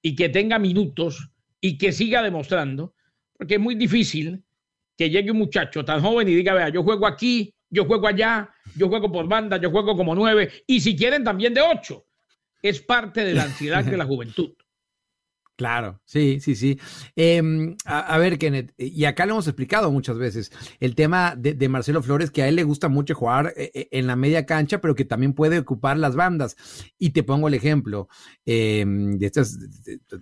y 0.00 0.14
que 0.14 0.28
tenga 0.28 0.58
minutos 0.58 1.30
y 1.60 1.78
que 1.78 1.90
siga 1.90 2.22
demostrando, 2.22 2.94
porque 3.32 3.54
es 3.54 3.60
muy 3.60 3.74
difícil 3.74 4.44
que 4.96 5.10
llegue 5.10 5.30
un 5.30 5.38
muchacho 5.38 5.84
tan 5.84 6.00
joven 6.00 6.28
y 6.28 6.34
diga, 6.34 6.54
vea, 6.54 6.68
yo 6.68 6.82
juego 6.82 7.06
aquí, 7.06 7.52
yo 7.70 7.84
juego 7.84 8.08
allá, 8.08 8.50
yo 8.76 8.88
juego 8.88 9.10
por 9.10 9.28
banda, 9.28 9.56
yo 9.58 9.70
juego 9.70 9.96
como 9.96 10.14
nueve, 10.14 10.50
y 10.66 10.80
si 10.80 10.96
quieren 10.96 11.24
también 11.24 11.54
de 11.54 11.62
ocho. 11.62 12.06
Es 12.62 12.80
parte 12.80 13.24
de 13.24 13.34
la 13.34 13.44
ansiedad 13.44 13.84
de 13.84 13.96
la 13.96 14.04
juventud. 14.06 14.55
Claro, 15.56 16.02
sí, 16.04 16.38
sí, 16.40 16.54
sí. 16.54 16.78
Em, 17.16 17.76
a, 17.86 18.18
ver, 18.18 18.38
Kenneth, 18.38 18.74
y 18.76 19.06
acá 19.06 19.24
lo 19.24 19.32
hemos 19.32 19.46
explicado 19.46 19.90
muchas 19.90 20.18
veces, 20.18 20.52
el 20.80 20.94
tema 20.94 21.34
de, 21.34 21.68
Marcelo 21.70 22.02
Flores, 22.02 22.30
que 22.30 22.42
a 22.42 22.48
él 22.48 22.56
le 22.56 22.62
gusta 22.62 22.90
mucho 22.90 23.14
jugar 23.14 23.54
eh, 23.56 23.70
eh, 23.72 23.88
en 23.92 24.06
la 24.06 24.16
media 24.16 24.44
cancha, 24.44 24.82
pero 24.82 24.94
que 24.94 25.06
también 25.06 25.32
puede 25.32 25.58
ocupar 25.58 25.96
las 25.96 26.14
bandas. 26.14 26.56
Y 26.98 27.10
te 27.10 27.22
pongo 27.22 27.48
el 27.48 27.54
ejemplo, 27.54 28.08
em, 28.44 29.18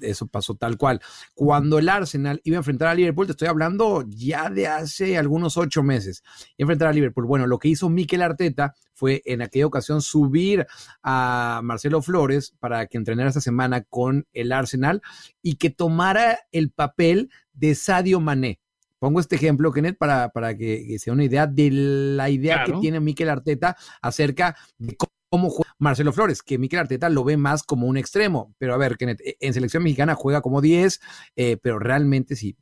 eso 0.02 0.28
pasó 0.28 0.54
tal 0.54 0.76
cual. 0.78 1.00
Cuando 1.34 1.80
el 1.80 1.88
Arsenal 1.88 2.40
iba 2.44 2.56
a 2.56 2.58
enfrentar 2.58 2.86
a 2.86 2.94
Liverpool, 2.94 3.26
te 3.26 3.32
estoy 3.32 3.48
hablando 3.48 4.04
ya 4.06 4.50
de 4.50 4.68
hace 4.68 5.18
algunos 5.18 5.56
ocho 5.56 5.82
meses, 5.82 6.22
enfrentar 6.58 6.86
a 6.86 6.92
Liverpool. 6.92 7.26
Bueno, 7.26 7.48
lo 7.48 7.58
que 7.58 7.68
hizo 7.68 7.88
Mikel 7.88 8.22
Arteta 8.22 8.74
fue 8.94 9.22
en 9.26 9.42
aquella 9.42 9.66
ocasión 9.66 10.00
subir 10.00 10.66
a 11.02 11.60
Marcelo 11.64 12.00
Flores 12.00 12.54
para 12.60 12.86
que 12.86 12.96
entrenara 12.96 13.28
esta 13.28 13.40
semana 13.40 13.82
con 13.82 14.28
el 14.32 14.52
Arsenal 14.52 15.02
y 15.42 15.56
que 15.56 15.70
tomara 15.70 16.38
el 16.52 16.70
papel 16.70 17.30
de 17.52 17.74
Sadio 17.74 18.20
Mané. 18.20 18.60
Pongo 18.98 19.20
este 19.20 19.36
ejemplo, 19.36 19.72
Kenneth, 19.72 19.98
para, 19.98 20.30
para 20.30 20.56
que, 20.56 20.98
sea 20.98 21.12
una 21.12 21.24
idea 21.24 21.46
de 21.46 21.70
la 21.70 22.30
idea 22.30 22.64
que 22.64 22.72
tiene 22.80 23.00
Mikel 23.00 23.28
Arteta 23.28 23.76
acerca 24.00 24.56
de 24.78 24.96
cómo 25.28 25.50
juega 25.50 25.74
Marcelo 25.78 26.12
Flores, 26.12 26.42
que 26.42 26.58
Mikel 26.58 26.78
Arteta 26.78 27.08
lo 27.10 27.24
ve 27.24 27.36
más 27.36 27.64
como 27.64 27.86
un 27.86 27.96
extremo. 27.96 28.54
Pero 28.56 28.72
a 28.72 28.78
ver, 28.78 28.96
Kenneth, 28.96 29.20
e, 29.20 29.36
en 29.40 29.52
selección 29.52 29.82
mexicana 29.82 30.14
juega 30.14 30.40
como 30.40 30.60
10, 30.60 31.00
eh, 31.36 31.58
pero 31.60 31.78
realmente 31.78 32.36
sí. 32.36 32.56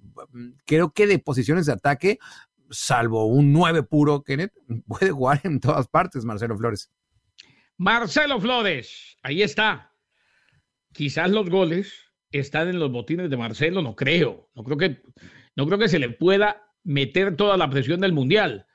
Creo 0.64 0.92
que 0.92 1.06
de 1.06 1.18
posiciones 1.18 1.66
de 1.66 1.74
ataque 1.74 2.18
salvo 2.72 3.26
un 3.26 3.52
9 3.52 3.84
puro, 3.84 4.22
Kenneth, 4.22 4.52
puede 4.86 5.10
jugar 5.10 5.40
en 5.44 5.60
todas 5.60 5.86
partes, 5.86 6.24
Marcelo 6.24 6.56
Flores. 6.56 6.90
Marcelo 7.76 8.40
Flores, 8.40 9.16
ahí 9.22 9.42
está. 9.42 9.92
Quizás 10.92 11.30
los 11.30 11.48
goles 11.48 12.11
están 12.32 12.68
en 12.68 12.78
los 12.78 12.90
botines 12.90 13.30
de 13.30 13.36
Marcelo, 13.36 13.82
no 13.82 13.94
creo. 13.94 14.50
No 14.54 14.64
creo 14.64 14.76
que, 14.76 15.02
no 15.56 15.66
creo 15.66 15.78
que 15.78 15.88
se 15.88 15.98
le 15.98 16.10
pueda 16.10 16.62
meter 16.84 17.36
toda 17.36 17.56
la 17.56 17.70
presión 17.70 18.00
del 18.00 18.12
Mundial. 18.12 18.66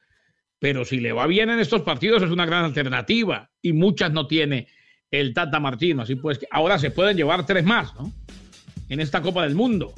Pero 0.60 0.86
si 0.86 1.00
le 1.00 1.12
va 1.12 1.28
bien 1.28 1.50
en 1.50 1.60
estos 1.60 1.82
partidos 1.82 2.24
es 2.24 2.32
una 2.32 2.46
gran 2.46 2.66
alternativa 2.66 3.52
y 3.62 3.74
muchas 3.74 4.12
no 4.12 4.28
tiene 4.28 4.68
el 5.12 5.34
Tata 5.34 5.60
Martino. 5.60 6.04
Así 6.04 6.16
pues, 6.16 6.40
ahora 6.52 6.80
se 6.80 6.92
pueden 6.92 7.18
llevar 7.18 7.46
tres 7.46 7.64
más, 7.64 7.94
¿no? 7.96 8.12
En 8.90 9.00
esta 9.00 9.22
Copa 9.22 9.44
del 9.44 9.56
Mundo. 9.56 9.94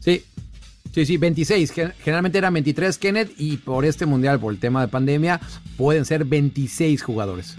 Sí, 0.00 0.24
Sí, 0.92 1.06
sí, 1.06 1.16
26. 1.16 1.72
Generalmente 2.02 2.38
eran 2.38 2.54
23, 2.54 2.98
Kenneth, 2.98 3.32
y 3.38 3.58
por 3.58 3.84
este 3.84 4.06
mundial, 4.06 4.40
por 4.40 4.52
el 4.52 4.58
tema 4.58 4.80
de 4.80 4.88
pandemia, 4.88 5.40
pueden 5.76 6.04
ser 6.04 6.24
26 6.24 7.02
jugadores. 7.02 7.56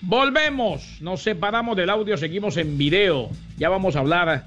Volvemos, 0.00 1.00
nos 1.00 1.22
separamos 1.22 1.76
del 1.76 1.90
audio, 1.90 2.16
seguimos 2.16 2.56
en 2.56 2.78
video. 2.78 3.30
Ya 3.56 3.68
vamos 3.68 3.96
a 3.96 3.98
hablar 3.98 4.44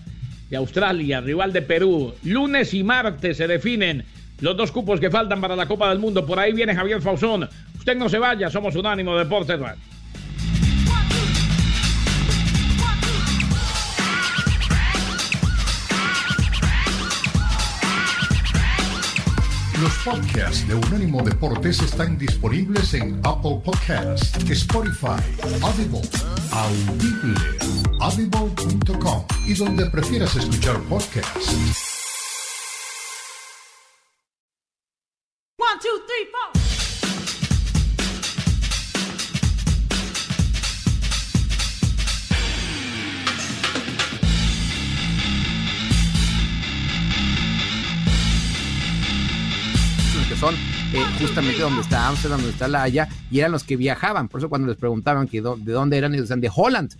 de 0.49 0.55
Australia, 0.55 1.19
rival 1.19 1.51
de 1.51 1.61
Perú. 1.61 2.13
Lunes 2.23 2.73
y 2.73 2.83
martes 2.83 3.35
se 3.35 3.47
definen 3.47 4.05
los 4.39 4.55
dos 4.55 4.71
cupos 4.71 5.01
que 5.01 5.11
faltan 5.11 5.41
para 5.41 5.57
la 5.57 5.65
Copa 5.65 5.89
del 5.89 5.99
Mundo. 5.99 6.25
Por 6.25 6.39
ahí 6.39 6.53
viene 6.53 6.73
Javier 6.73 7.01
Fausón. 7.01 7.49
Usted 7.77 7.97
no 7.97 8.07
se 8.07 8.17
vaya, 8.17 8.49
somos 8.49 8.75
Unánimo 8.75 9.17
Deportes 9.17 9.59
Los 19.81 19.97
podcasts 20.05 20.67
de 20.67 20.75
Unánimo 20.75 21.23
Deportes 21.23 21.81
están 21.81 22.15
disponibles 22.15 22.93
en 22.93 23.19
Apple 23.23 23.61
Podcasts, 23.65 24.31
Spotify, 24.47 25.19
Audible, 25.63 26.01
Audible, 26.51 27.39
audible.com 27.99 29.25
y 29.47 29.55
donde 29.55 29.87
prefieras 29.87 30.35
escuchar 30.35 30.79
podcasts. 30.81 31.90
Justamente 51.21 51.61
donde 51.61 51.81
está 51.81 52.07
Amsterdam, 52.07 52.39
donde 52.39 52.53
está 52.53 52.67
La 52.67 52.81
Haya, 52.81 53.07
y 53.29 53.39
eran 53.39 53.51
los 53.51 53.63
que 53.63 53.77
viajaban. 53.77 54.27
Por 54.27 54.39
eso 54.39 54.49
cuando 54.49 54.67
les 54.67 54.77
preguntaban 54.77 55.27
de 55.27 55.71
dónde 55.71 55.97
eran, 55.97 56.13
ellos 56.13 56.23
decían 56.27 56.41
de 56.41 56.49
Holland. 56.53 56.95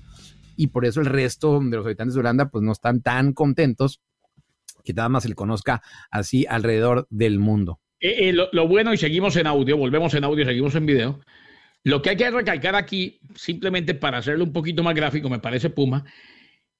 Y 0.55 0.67
por 0.67 0.85
eso 0.85 0.99
el 1.01 1.07
resto 1.07 1.59
de 1.59 1.75
los 1.75 1.85
habitantes 1.85 2.13
de 2.13 2.19
Holanda 2.19 2.49
pues 2.49 2.63
no 2.63 2.71
están 2.71 3.01
tan 3.01 3.33
contentos 3.33 3.99
que 4.83 4.93
nada 4.93 5.09
más 5.09 5.23
se 5.23 5.29
le 5.29 5.35
conozca 5.35 5.81
así 6.11 6.45
alrededor 6.47 7.07
del 7.09 7.39
mundo. 7.39 7.79
Eh, 7.99 8.29
eh, 8.29 8.33
lo, 8.33 8.67
bueno, 8.67 8.93
y 8.93 8.97
seguimos 8.97 9.35
en 9.37 9.47
audio, 9.47 9.75
volvemos 9.75 10.13
en 10.13 10.23
audio, 10.23 10.45
seguimos 10.45 10.75
en 10.75 10.85
video. 10.85 11.19
Lo 11.83 12.03
que 12.03 12.11
hay 12.11 12.17
que 12.17 12.29
recalcar 12.29 12.75
aquí, 12.75 13.19
simplemente 13.35 13.95
para 13.95 14.19
hacerlo 14.19 14.43
un 14.43 14.53
poquito 14.53 14.83
más 14.83 14.93
gráfico, 14.93 15.29
me 15.29 15.39
parece 15.39 15.71
Puma, 15.71 16.05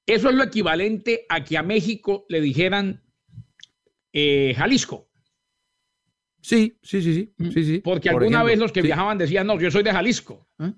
eso 0.06 0.30
es 0.30 0.36
lo 0.36 0.44
equivalente 0.44 1.26
a 1.28 1.44
que 1.44 1.58
a 1.58 1.64
México 1.64 2.26
le 2.30 2.40
dijeran 2.40 3.02
Jalisco. 4.14 5.11
Sí, 6.42 6.78
sí, 6.82 7.02
sí, 7.02 7.14
sí. 7.14 7.34
Mm. 7.38 7.50
sí, 7.52 7.64
sí. 7.64 7.80
Porque 7.80 8.10
alguna 8.10 8.44
vez 8.44 8.60
los 8.60 8.72
que 8.72 8.82
viajaban 8.82 9.18
decían, 9.18 9.48
no, 9.48 9.60
yo 9.60 9.72
soy 9.72 9.84
de 9.84 9.92
Jalisco. 9.92 10.48
¿eh? 10.60 10.72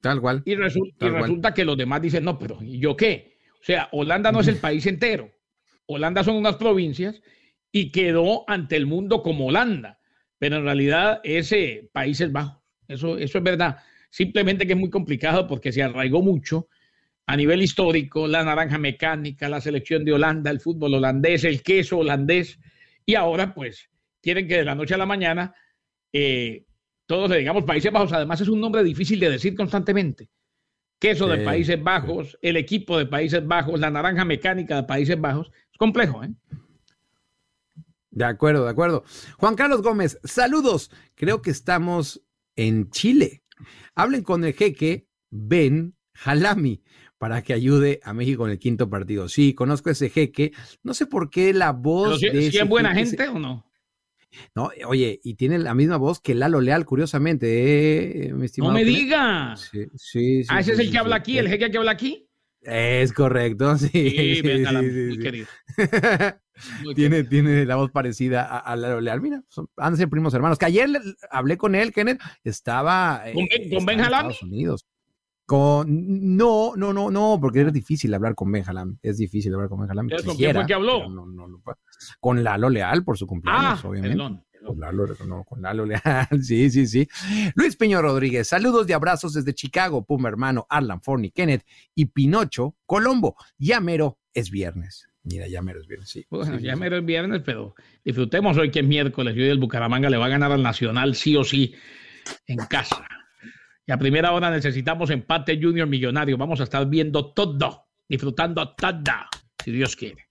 Tal 0.00 0.20
cual. 0.20 0.42
Y, 0.44 0.54
resulta 0.54 1.54
que 1.54 1.64
los 1.64 1.76
demás 1.76 2.00
dicen, 2.02 2.24
no, 2.24 2.38
pero 2.38 2.58
¿y 2.62 2.78
yo 2.78 2.96
qué? 2.96 3.36
O 3.60 3.64
sea, 3.64 3.88
Holanda 3.92 4.32
no 4.32 4.40
es 4.40 4.48
el 4.48 4.56
país 4.56 4.86
entero. 4.86 5.30
Holanda 5.86 6.24
son 6.24 6.36
unas 6.36 6.56
provincias 6.56 7.20
y 7.70 7.90
quedó 7.90 8.48
ante 8.48 8.76
el 8.76 8.86
mundo 8.86 9.22
como 9.22 9.46
Holanda. 9.46 10.00
Pero 10.38 10.56
en 10.56 10.64
realidad 10.64 11.20
ese 11.22 11.88
Países 11.92 12.32
Bajos. 12.32 12.62
Eso, 12.88 13.16
eso 13.16 13.38
es 13.38 13.44
verdad. 13.44 13.78
Simplemente 14.10 14.66
que 14.66 14.72
es 14.72 14.78
muy 14.78 14.90
complicado 14.90 15.46
porque 15.46 15.72
se 15.72 15.82
arraigó 15.82 16.20
mucho 16.20 16.68
a 17.26 17.36
nivel 17.36 17.62
histórico 17.62 18.26
la 18.26 18.44
naranja 18.44 18.78
mecánica, 18.78 19.48
la 19.48 19.60
selección 19.60 20.04
de 20.04 20.12
Holanda, 20.12 20.50
el 20.50 20.60
fútbol 20.60 20.94
holandés, 20.94 21.44
el 21.44 21.62
queso 21.62 21.98
holandés. 21.98 22.58
Y 23.06 23.14
ahora, 23.14 23.54
pues, 23.54 23.88
quieren 24.22 24.48
que 24.48 24.58
de 24.58 24.64
la 24.64 24.74
noche 24.74 24.94
a 24.94 24.98
la 24.98 25.06
mañana 25.06 25.54
eh, 26.12 26.64
todos 27.06 27.28
le 27.30 27.38
digamos 27.38 27.64
Países 27.64 27.92
Bajos. 27.92 28.12
Además, 28.12 28.40
es 28.40 28.48
un 28.48 28.60
nombre 28.60 28.82
difícil 28.82 29.20
de 29.20 29.30
decir 29.30 29.54
constantemente. 29.54 30.30
Queso 30.98 31.26
de 31.26 31.38
Países 31.38 31.82
Bajos, 31.82 32.38
el 32.42 32.56
equipo 32.56 32.96
de 32.96 33.06
Países 33.06 33.44
Bajos, 33.44 33.80
la 33.80 33.90
naranja 33.90 34.24
mecánica 34.24 34.76
de 34.76 34.82
Países 34.84 35.20
Bajos. 35.20 35.50
Es 35.72 35.76
complejo, 35.76 36.22
¿eh? 36.22 36.32
De 38.10 38.24
acuerdo, 38.24 38.64
de 38.64 38.70
acuerdo. 38.70 39.04
Juan 39.38 39.56
Carlos 39.56 39.82
Gómez, 39.82 40.20
saludos. 40.22 40.90
Creo 41.16 41.42
que 41.42 41.50
estamos 41.50 42.22
en 42.56 42.90
Chile. 42.90 43.42
Hablen 43.94 44.22
con 44.22 44.44
el 44.44 44.52
jeque 44.52 45.08
Ben 45.30 45.96
Jalami 46.14 46.82
para 47.18 47.42
que 47.42 47.52
ayude 47.52 48.00
a 48.04 48.12
México 48.12 48.46
en 48.46 48.52
el 48.52 48.58
quinto 48.58 48.88
partido. 48.88 49.28
Sí, 49.28 49.54
conozco 49.54 49.90
ese 49.90 50.08
jeque. 50.08 50.52
No 50.82 50.94
sé 50.94 51.06
por 51.06 51.30
qué 51.30 51.52
la 51.52 51.72
voz. 51.72 52.20
de 52.20 52.46
es 52.46 52.68
buena 52.68 52.94
gente 52.94 53.28
o 53.28 53.38
no? 53.38 53.71
No, 54.54 54.70
oye, 54.86 55.20
y 55.22 55.34
tiene 55.34 55.58
la 55.58 55.74
misma 55.74 55.96
voz 55.96 56.20
que 56.20 56.34
Lalo 56.34 56.60
Leal, 56.60 56.84
curiosamente, 56.84 58.26
eh, 58.26 58.32
mi 58.32 58.46
estimado. 58.46 58.72
No 58.72 58.78
me 58.78 58.84
diga. 58.84 59.56
Sí, 59.56 59.86
sí, 59.96 60.42
Ah, 60.48 60.60
ese 60.60 60.72
es 60.72 60.78
el 60.78 60.90
que 60.90 60.98
habla 60.98 61.16
aquí, 61.16 61.38
el 61.38 61.48
jeque 61.48 61.70
que 61.70 61.78
habla 61.78 61.92
aquí. 61.92 62.28
Es 62.60 63.12
correcto, 63.12 63.76
sí. 63.78 63.88
Sí, 63.88 64.36
sí, 64.36 65.18
querido. 65.18 65.46
tiene, 66.94 67.24
tiene 67.24 67.64
la 67.64 67.76
voz 67.76 67.90
parecida 67.90 68.44
a, 68.44 68.76
Lalo 68.76 69.00
Leal. 69.00 69.20
Mira, 69.20 69.42
son, 69.48 69.68
han 69.76 69.94
de 69.94 69.98
ser 69.98 70.08
primos 70.08 70.32
hermanos. 70.34 70.58
Que 70.58 70.66
ayer 70.66 70.88
hablé 71.30 71.56
con 71.56 71.74
él, 71.74 71.92
Kenneth, 71.92 72.20
estaba. 72.44 73.24
¿Con, 73.32 73.44
eh, 73.44 73.70
con 73.74 73.84
Ben 73.84 74.00
Estados 74.00 74.42
Unidos. 74.42 74.86
Con, 75.52 75.84
no, 76.34 76.72
no, 76.76 76.94
no, 76.94 77.10
no, 77.10 77.38
porque 77.38 77.60
es 77.60 77.70
difícil 77.74 78.14
hablar 78.14 78.34
con 78.34 78.50
Benjalam. 78.50 78.96
Es 79.02 79.18
difícil 79.18 79.52
hablar 79.52 79.68
con 79.68 79.80
Benjalam. 79.80 80.08
¿Con 80.24 80.34
quién 80.34 80.54
fue 80.54 80.64
que 80.64 80.72
habló? 80.72 81.02
con 82.20 82.42
Lalo 82.42 82.70
Leal, 82.70 83.04
por 83.04 83.18
su 83.18 83.26
cumpleaños, 83.26 83.84
ah, 83.84 83.86
obviamente. 83.86 84.16
Con 84.16 84.80
Lalo, 84.80 85.06
no, 85.26 85.44
con 85.44 85.60
Lalo 85.60 85.84
Leal, 85.84 86.00
sí, 86.40 86.70
sí, 86.70 86.86
sí. 86.86 87.06
Luis 87.54 87.76
Peño 87.76 88.00
Rodríguez, 88.00 88.48
saludos 88.48 88.88
y 88.88 88.94
abrazos 88.94 89.34
desde 89.34 89.52
Chicago, 89.52 90.06
Puma 90.06 90.30
hermano, 90.30 90.66
Arlan 90.70 91.02
Forney, 91.02 91.30
Kenneth 91.30 91.66
y 91.94 92.06
Pinocho, 92.06 92.74
Colombo. 92.86 93.36
Ya 93.58 93.80
mero 93.80 94.20
es 94.32 94.50
viernes. 94.50 95.06
Mira, 95.22 95.48
ya 95.48 95.60
mero 95.60 95.82
es 95.82 95.86
viernes, 95.86 96.08
sí. 96.08 96.24
Bueno, 96.30 96.58
ya 96.60 96.76
mero 96.76 96.96
es 96.96 97.04
viernes, 97.04 97.42
pero 97.44 97.74
disfrutemos 98.02 98.56
hoy 98.56 98.70
que 98.70 98.80
es 98.80 98.86
miércoles 98.86 99.36
y 99.36 99.42
hoy 99.42 99.50
el 99.50 99.58
Bucaramanga 99.58 100.08
le 100.08 100.16
va 100.16 100.24
a 100.24 100.30
ganar 100.30 100.50
al 100.50 100.62
Nacional 100.62 101.14
sí 101.14 101.36
o 101.36 101.44
sí 101.44 101.74
en 102.46 102.56
casa. 102.56 103.06
Y 103.86 103.92
a 103.92 103.98
primera 103.98 104.32
hora 104.32 104.50
necesitamos 104.50 105.10
empate 105.10 105.58
junior 105.60 105.88
millonario. 105.88 106.36
Vamos 106.38 106.60
a 106.60 106.64
estar 106.64 106.86
viendo 106.88 107.32
todo, 107.32 107.88
disfrutando 108.08 108.74
todo, 108.74 109.02
si 109.62 109.72
Dios 109.72 109.96
quiere. 109.96 110.28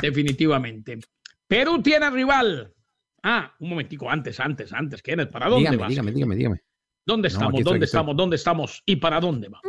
Definitivamente. 0.00 0.98
Perú 1.46 1.82
tiene 1.82 2.10
rival. 2.10 2.74
Ah, 3.22 3.54
un 3.60 3.70
momentico, 3.70 4.10
antes, 4.10 4.40
antes, 4.40 4.72
antes. 4.72 5.02
¿Quién 5.02 5.20
es? 5.20 5.26
¿Para 5.26 5.48
dónde 5.48 5.70
dígame, 5.70 5.88
Dígame, 5.88 6.12
dígame, 6.12 6.36
dígame. 6.36 6.60
¿Dónde 7.06 7.28
estamos? 7.28 7.62
¿Dónde 7.62 7.84
estamos? 7.84 8.16
¿Dónde 8.16 8.36
estamos? 8.36 8.82
¿Y 8.86 8.96
para 8.96 9.20
dónde 9.20 9.48
va? 9.48 9.60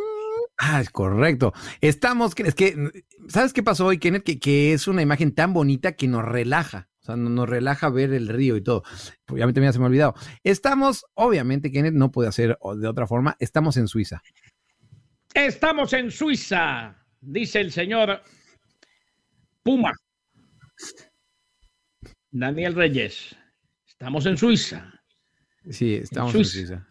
Ah, 0.58 0.80
es 0.80 0.90
correcto. 0.90 1.54
Estamos, 1.82 2.34
es 2.38 2.56
que, 2.56 2.76
¿sabes 3.28 3.52
qué 3.52 3.64
pasó 3.64 3.88
hoy, 3.88 3.98
Kenneth? 3.98 4.24
Que, 4.24 4.40
que 4.40 4.74
es 4.74 4.88
una 4.88 5.02
imagen 5.02 5.34
tan 5.34 5.54
bonita 5.54 5.94
que 5.94 6.08
nos 6.08 6.24
relaja. 6.24 6.91
O 7.12 7.16
sea, 7.16 7.16
nos 7.16 7.50
relaja 7.50 7.90
ver 7.90 8.14
el 8.14 8.28
río 8.28 8.56
y 8.56 8.62
todo. 8.62 8.84
Obviamente 9.28 9.62
me 9.62 9.72
se 9.72 9.80
me 9.80 9.86
ha 9.86 9.88
olvidado. 9.88 10.16
Estamos, 10.44 11.06
obviamente, 11.14 11.72
Kenneth 11.72 11.94
no 11.94 12.12
puede 12.12 12.30
hacer 12.30 12.58
de 12.78 12.88
otra 12.88 13.08
forma. 13.08 13.36
Estamos 13.40 13.78
en 13.78 13.88
Suiza. 13.88 14.22
Estamos 15.34 15.94
en 15.94 16.12
Suiza, 16.12 16.96
dice 17.22 17.62
el 17.62 17.72
señor 17.72 18.22
Puma. 19.64 19.94
Daniel 22.32 22.76
Reyes. 22.76 23.36
Estamos 23.88 24.26
en 24.26 24.38
Suiza. 24.38 25.02
Sí, 25.70 25.96
estamos 25.96 26.34
en 26.36 26.46
Suiza. 26.46 26.88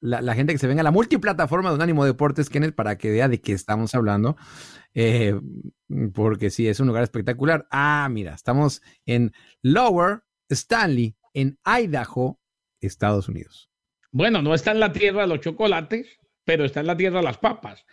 La, 0.00 0.34
gente 0.34 0.52
que 0.52 0.58
se 0.58 0.66
venga 0.66 0.80
a 0.80 0.84
la 0.84 0.90
multiplataforma 0.90 1.70
de 1.70 1.76
Unánimo 1.76 2.04
Deportes, 2.04 2.50
Kenneth, 2.50 2.74
para 2.74 2.98
que 2.98 3.10
vea 3.10 3.28
de 3.28 3.40
qué 3.40 3.52
estamos 3.52 3.94
hablando. 3.94 4.36
Eh, 4.94 5.38
porque 6.14 6.50
sí, 6.50 6.68
es 6.68 6.80
un 6.80 6.88
lugar 6.88 7.02
espectacular. 7.02 7.66
Ah, 7.70 8.08
mira, 8.10 8.34
estamos 8.34 8.82
en 9.06 9.32
Lower 9.62 10.22
Stanley, 10.48 11.16
en 11.34 11.58
Idaho, 11.64 12.40
Estados 12.80 13.28
Unidos. 13.28 13.70
Bueno, 14.12 14.42
no 14.42 14.54
está 14.54 14.72
en 14.72 14.80
la 14.80 14.92
tierra 14.92 15.22
de 15.22 15.28
los 15.28 15.40
chocolates, 15.40 16.18
pero 16.44 16.64
está 16.64 16.80
en 16.80 16.86
la 16.86 16.96
tierra 16.96 17.18
de 17.18 17.24
las 17.24 17.38
papas. 17.38 17.84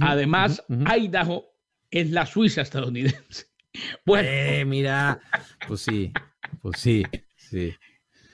Además, 0.00 0.62
Idaho 0.68 1.46
es 1.90 2.10
la 2.10 2.26
Suiza 2.26 2.62
estadounidense. 2.62 3.46
Bueno, 4.04 4.28
eh, 4.28 4.64
mira, 4.64 5.20
pues 5.68 5.82
sí, 5.82 6.10
pues 6.62 6.80
sí, 6.80 7.04
sí. 7.36 7.72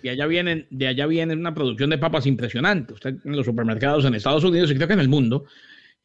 Y 0.03 0.09
allá 0.09 0.27
vienen, 0.27 0.67
de 0.71 0.87
allá 0.87 1.07
viene 1.07 1.35
una 1.35 1.53
producción 1.53 1.91
de 1.91 1.99
papas 1.99 2.25
impresionante. 2.25 2.95
Usted 2.95 3.17
en 3.25 3.37
los 3.37 3.45
supermercados 3.45 4.05
en 4.07 4.15
Estados 4.15 4.45
Unidos 4.45 4.71
y 4.71 4.77
creo 4.77 4.87
que 4.87 4.95
en 4.95 5.01
el 5.01 5.09
mundo, 5.09 5.45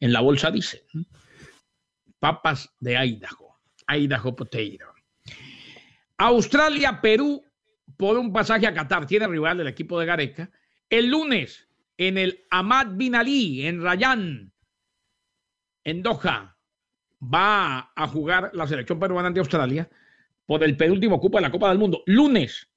en 0.00 0.12
la 0.12 0.20
bolsa 0.20 0.50
dice 0.50 0.84
papas 2.20 2.72
de 2.78 2.96
Idaho, 2.96 3.58
Idaho 3.88 4.36
Potato. 4.36 4.94
Australia, 6.18 7.00
Perú, 7.00 7.42
por 7.96 8.18
un 8.18 8.32
pasaje 8.32 8.66
a 8.66 8.74
Qatar, 8.74 9.06
tiene 9.06 9.26
rival 9.26 9.58
del 9.58 9.68
equipo 9.68 9.98
de 9.98 10.06
Gareca. 10.06 10.50
El 10.88 11.10
lunes, 11.10 11.66
en 11.96 12.18
el 12.18 12.44
Ahmad 12.50 12.88
Bin 12.92 13.14
Ali, 13.14 13.66
en 13.66 13.82
Rayán, 13.82 14.52
en 15.82 16.02
Doha, 16.02 16.56
va 17.22 17.90
a 17.94 18.06
jugar 18.06 18.50
la 18.54 18.66
selección 18.66 19.00
peruana 19.00 19.28
ante 19.28 19.40
Australia 19.40 19.88
por 20.46 20.62
el 20.62 20.76
penúltimo 20.76 21.20
cupo 21.20 21.38
de 21.38 21.42
la 21.42 21.50
Copa 21.50 21.68
del 21.68 21.78
Mundo. 21.78 22.02
Lunes, 22.06 22.68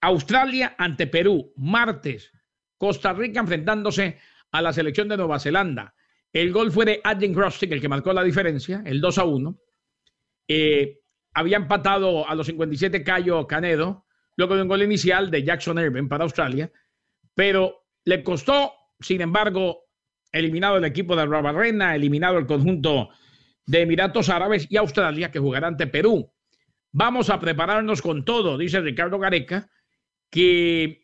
Australia 0.00 0.74
ante 0.78 1.06
Perú, 1.06 1.52
martes, 1.56 2.32
Costa 2.76 3.12
Rica 3.12 3.40
enfrentándose 3.40 4.18
a 4.50 4.60
la 4.60 4.72
selección 4.72 5.08
de 5.08 5.16
Nueva 5.16 5.38
Zelanda. 5.38 5.94
El 6.34 6.52
gol 6.52 6.72
fue 6.72 6.84
de 6.84 7.00
Adrian 7.04 7.32
Grostic, 7.32 7.70
el 7.70 7.80
que 7.80 7.88
marcó 7.88 8.12
la 8.12 8.24
diferencia, 8.24 8.82
el 8.84 9.00
2 9.00 9.18
a 9.18 9.24
1. 9.24 9.58
Eh, 10.48 10.98
había 11.32 11.56
empatado 11.56 12.28
a 12.28 12.34
los 12.34 12.48
57 12.48 13.04
Cayo 13.04 13.46
Canedo, 13.46 14.04
luego 14.36 14.56
de 14.56 14.62
un 14.62 14.68
gol 14.68 14.82
inicial 14.82 15.30
de 15.30 15.44
Jackson 15.44 15.78
Irving 15.78 16.08
para 16.08 16.24
Australia, 16.24 16.72
pero 17.34 17.86
le 18.04 18.24
costó, 18.24 18.72
sin 18.98 19.20
embargo, 19.20 19.84
eliminado 20.32 20.76
el 20.76 20.84
equipo 20.84 21.14
de 21.14 21.24
Rabarrena, 21.24 21.94
eliminado 21.94 22.36
el 22.38 22.46
conjunto 22.46 23.10
de 23.64 23.82
Emiratos 23.82 24.28
Árabes 24.28 24.66
y 24.68 24.76
Australia, 24.76 25.30
que 25.30 25.38
jugará 25.38 25.68
ante 25.68 25.86
Perú. 25.86 26.32
Vamos 26.90 27.30
a 27.30 27.38
prepararnos 27.38 28.02
con 28.02 28.24
todo, 28.24 28.58
dice 28.58 28.80
Ricardo 28.80 29.20
Gareca, 29.20 29.70
que 30.30 31.03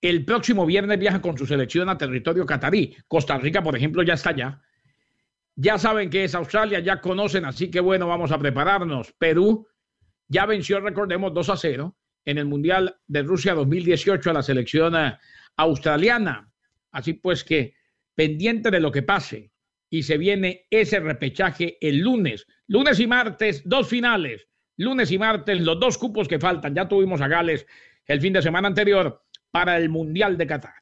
el 0.00 0.24
próximo 0.24 0.66
viernes 0.66 0.98
viaja 0.98 1.20
con 1.20 1.36
su 1.36 1.46
selección 1.46 1.88
a 1.88 1.98
territorio 1.98 2.46
catarí. 2.46 2.96
Costa 3.08 3.38
Rica, 3.38 3.62
por 3.62 3.76
ejemplo, 3.76 4.02
ya 4.02 4.14
está 4.14 4.30
allá. 4.30 4.62
Ya 5.54 5.78
saben 5.78 6.10
que 6.10 6.24
es 6.24 6.34
Australia, 6.34 6.80
ya 6.80 7.00
conocen, 7.00 7.46
así 7.46 7.70
que 7.70 7.80
bueno, 7.80 8.06
vamos 8.06 8.30
a 8.30 8.38
prepararnos. 8.38 9.12
Perú 9.12 9.66
ya 10.28 10.44
venció, 10.44 10.80
recordemos, 10.80 11.32
2 11.32 11.48
a 11.48 11.56
0 11.56 11.96
en 12.26 12.38
el 12.38 12.44
Mundial 12.44 12.98
de 13.06 13.22
Rusia 13.22 13.54
2018 13.54 14.30
a 14.30 14.34
la 14.34 14.42
selección 14.42 14.94
eh, 14.96 15.16
australiana. 15.56 16.52
Así 16.90 17.14
pues 17.14 17.42
que 17.44 17.74
pendiente 18.14 18.70
de 18.70 18.80
lo 18.80 18.92
que 18.92 19.02
pase 19.02 19.52
y 19.88 20.02
se 20.02 20.18
viene 20.18 20.66
ese 20.70 21.00
repechaje 21.00 21.78
el 21.80 22.00
lunes. 22.00 22.46
Lunes 22.66 23.00
y 23.00 23.06
martes, 23.06 23.62
dos 23.64 23.88
finales. 23.88 24.48
Lunes 24.76 25.10
y 25.10 25.18
martes, 25.18 25.60
los 25.60 25.80
dos 25.80 25.96
cupos 25.96 26.28
que 26.28 26.38
faltan. 26.38 26.74
Ya 26.74 26.88
tuvimos 26.88 27.20
a 27.20 27.28
Gales 27.28 27.66
el 28.06 28.20
fin 28.20 28.32
de 28.32 28.42
semana 28.42 28.68
anterior 28.68 29.25
para 29.56 29.78
el 29.78 29.88
Mundial 29.88 30.36
de 30.36 30.46
Qatar. 30.46 30.74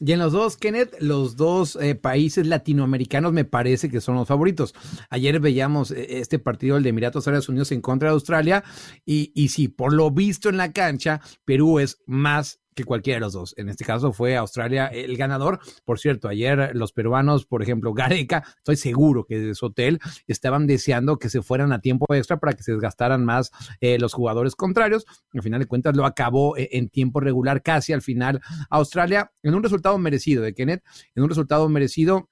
Y 0.00 0.12
en 0.12 0.18
los 0.18 0.32
dos, 0.32 0.56
Kenneth, 0.56 0.96
los 1.00 1.36
dos 1.36 1.76
eh, 1.76 1.94
países 1.94 2.46
latinoamericanos 2.46 3.34
me 3.34 3.44
parece 3.44 3.90
que 3.90 4.00
son 4.00 4.14
los 4.14 4.26
favoritos. 4.26 4.74
Ayer 5.10 5.38
veíamos 5.38 5.90
eh, 5.90 6.18
este 6.18 6.38
partido, 6.38 6.78
el 6.78 6.86
Emiratos 6.86 7.28
Árabes 7.28 7.50
Unidos 7.50 7.72
en 7.72 7.82
contra 7.82 8.08
de 8.08 8.14
Australia, 8.14 8.64
y, 9.04 9.32
y 9.34 9.48
sí, 9.48 9.68
por 9.68 9.92
lo 9.92 10.10
visto 10.10 10.48
en 10.48 10.56
la 10.56 10.72
cancha, 10.72 11.20
Perú 11.44 11.78
es 11.78 12.02
más 12.06 12.63
que 12.74 12.84
cualquiera 12.84 13.16
de 13.16 13.20
los 13.20 13.32
dos. 13.32 13.54
En 13.56 13.68
este 13.68 13.84
caso 13.84 14.12
fue 14.12 14.36
Australia 14.36 14.86
el 14.86 15.16
ganador. 15.16 15.60
Por 15.84 15.98
cierto, 15.98 16.28
ayer 16.28 16.70
los 16.74 16.92
peruanos, 16.92 17.46
por 17.46 17.62
ejemplo, 17.62 17.92
Gareca, 17.92 18.44
estoy 18.56 18.76
seguro 18.76 19.24
que 19.24 19.38
de 19.38 19.54
su 19.54 19.66
hotel 19.66 20.00
estaban 20.26 20.66
deseando 20.66 21.18
que 21.18 21.28
se 21.28 21.42
fueran 21.42 21.72
a 21.72 21.80
tiempo 21.80 22.12
extra 22.14 22.38
para 22.38 22.54
que 22.54 22.62
se 22.62 22.72
desgastaran 22.72 23.24
más 23.24 23.50
eh, 23.80 23.98
los 23.98 24.12
jugadores 24.12 24.54
contrarios. 24.56 25.04
Al 25.32 25.42
final 25.42 25.60
de 25.60 25.66
cuentas 25.66 25.96
lo 25.96 26.04
acabó 26.04 26.56
eh, 26.56 26.68
en 26.72 26.88
tiempo 26.88 27.20
regular 27.20 27.62
casi 27.62 27.92
al 27.92 28.02
final 28.02 28.40
Australia 28.70 29.32
en 29.42 29.54
un 29.54 29.62
resultado 29.62 29.98
merecido 29.98 30.42
de 30.42 30.54
Kenneth, 30.54 30.82
en 31.14 31.22
un 31.22 31.28
resultado 31.28 31.68
merecido 31.68 32.28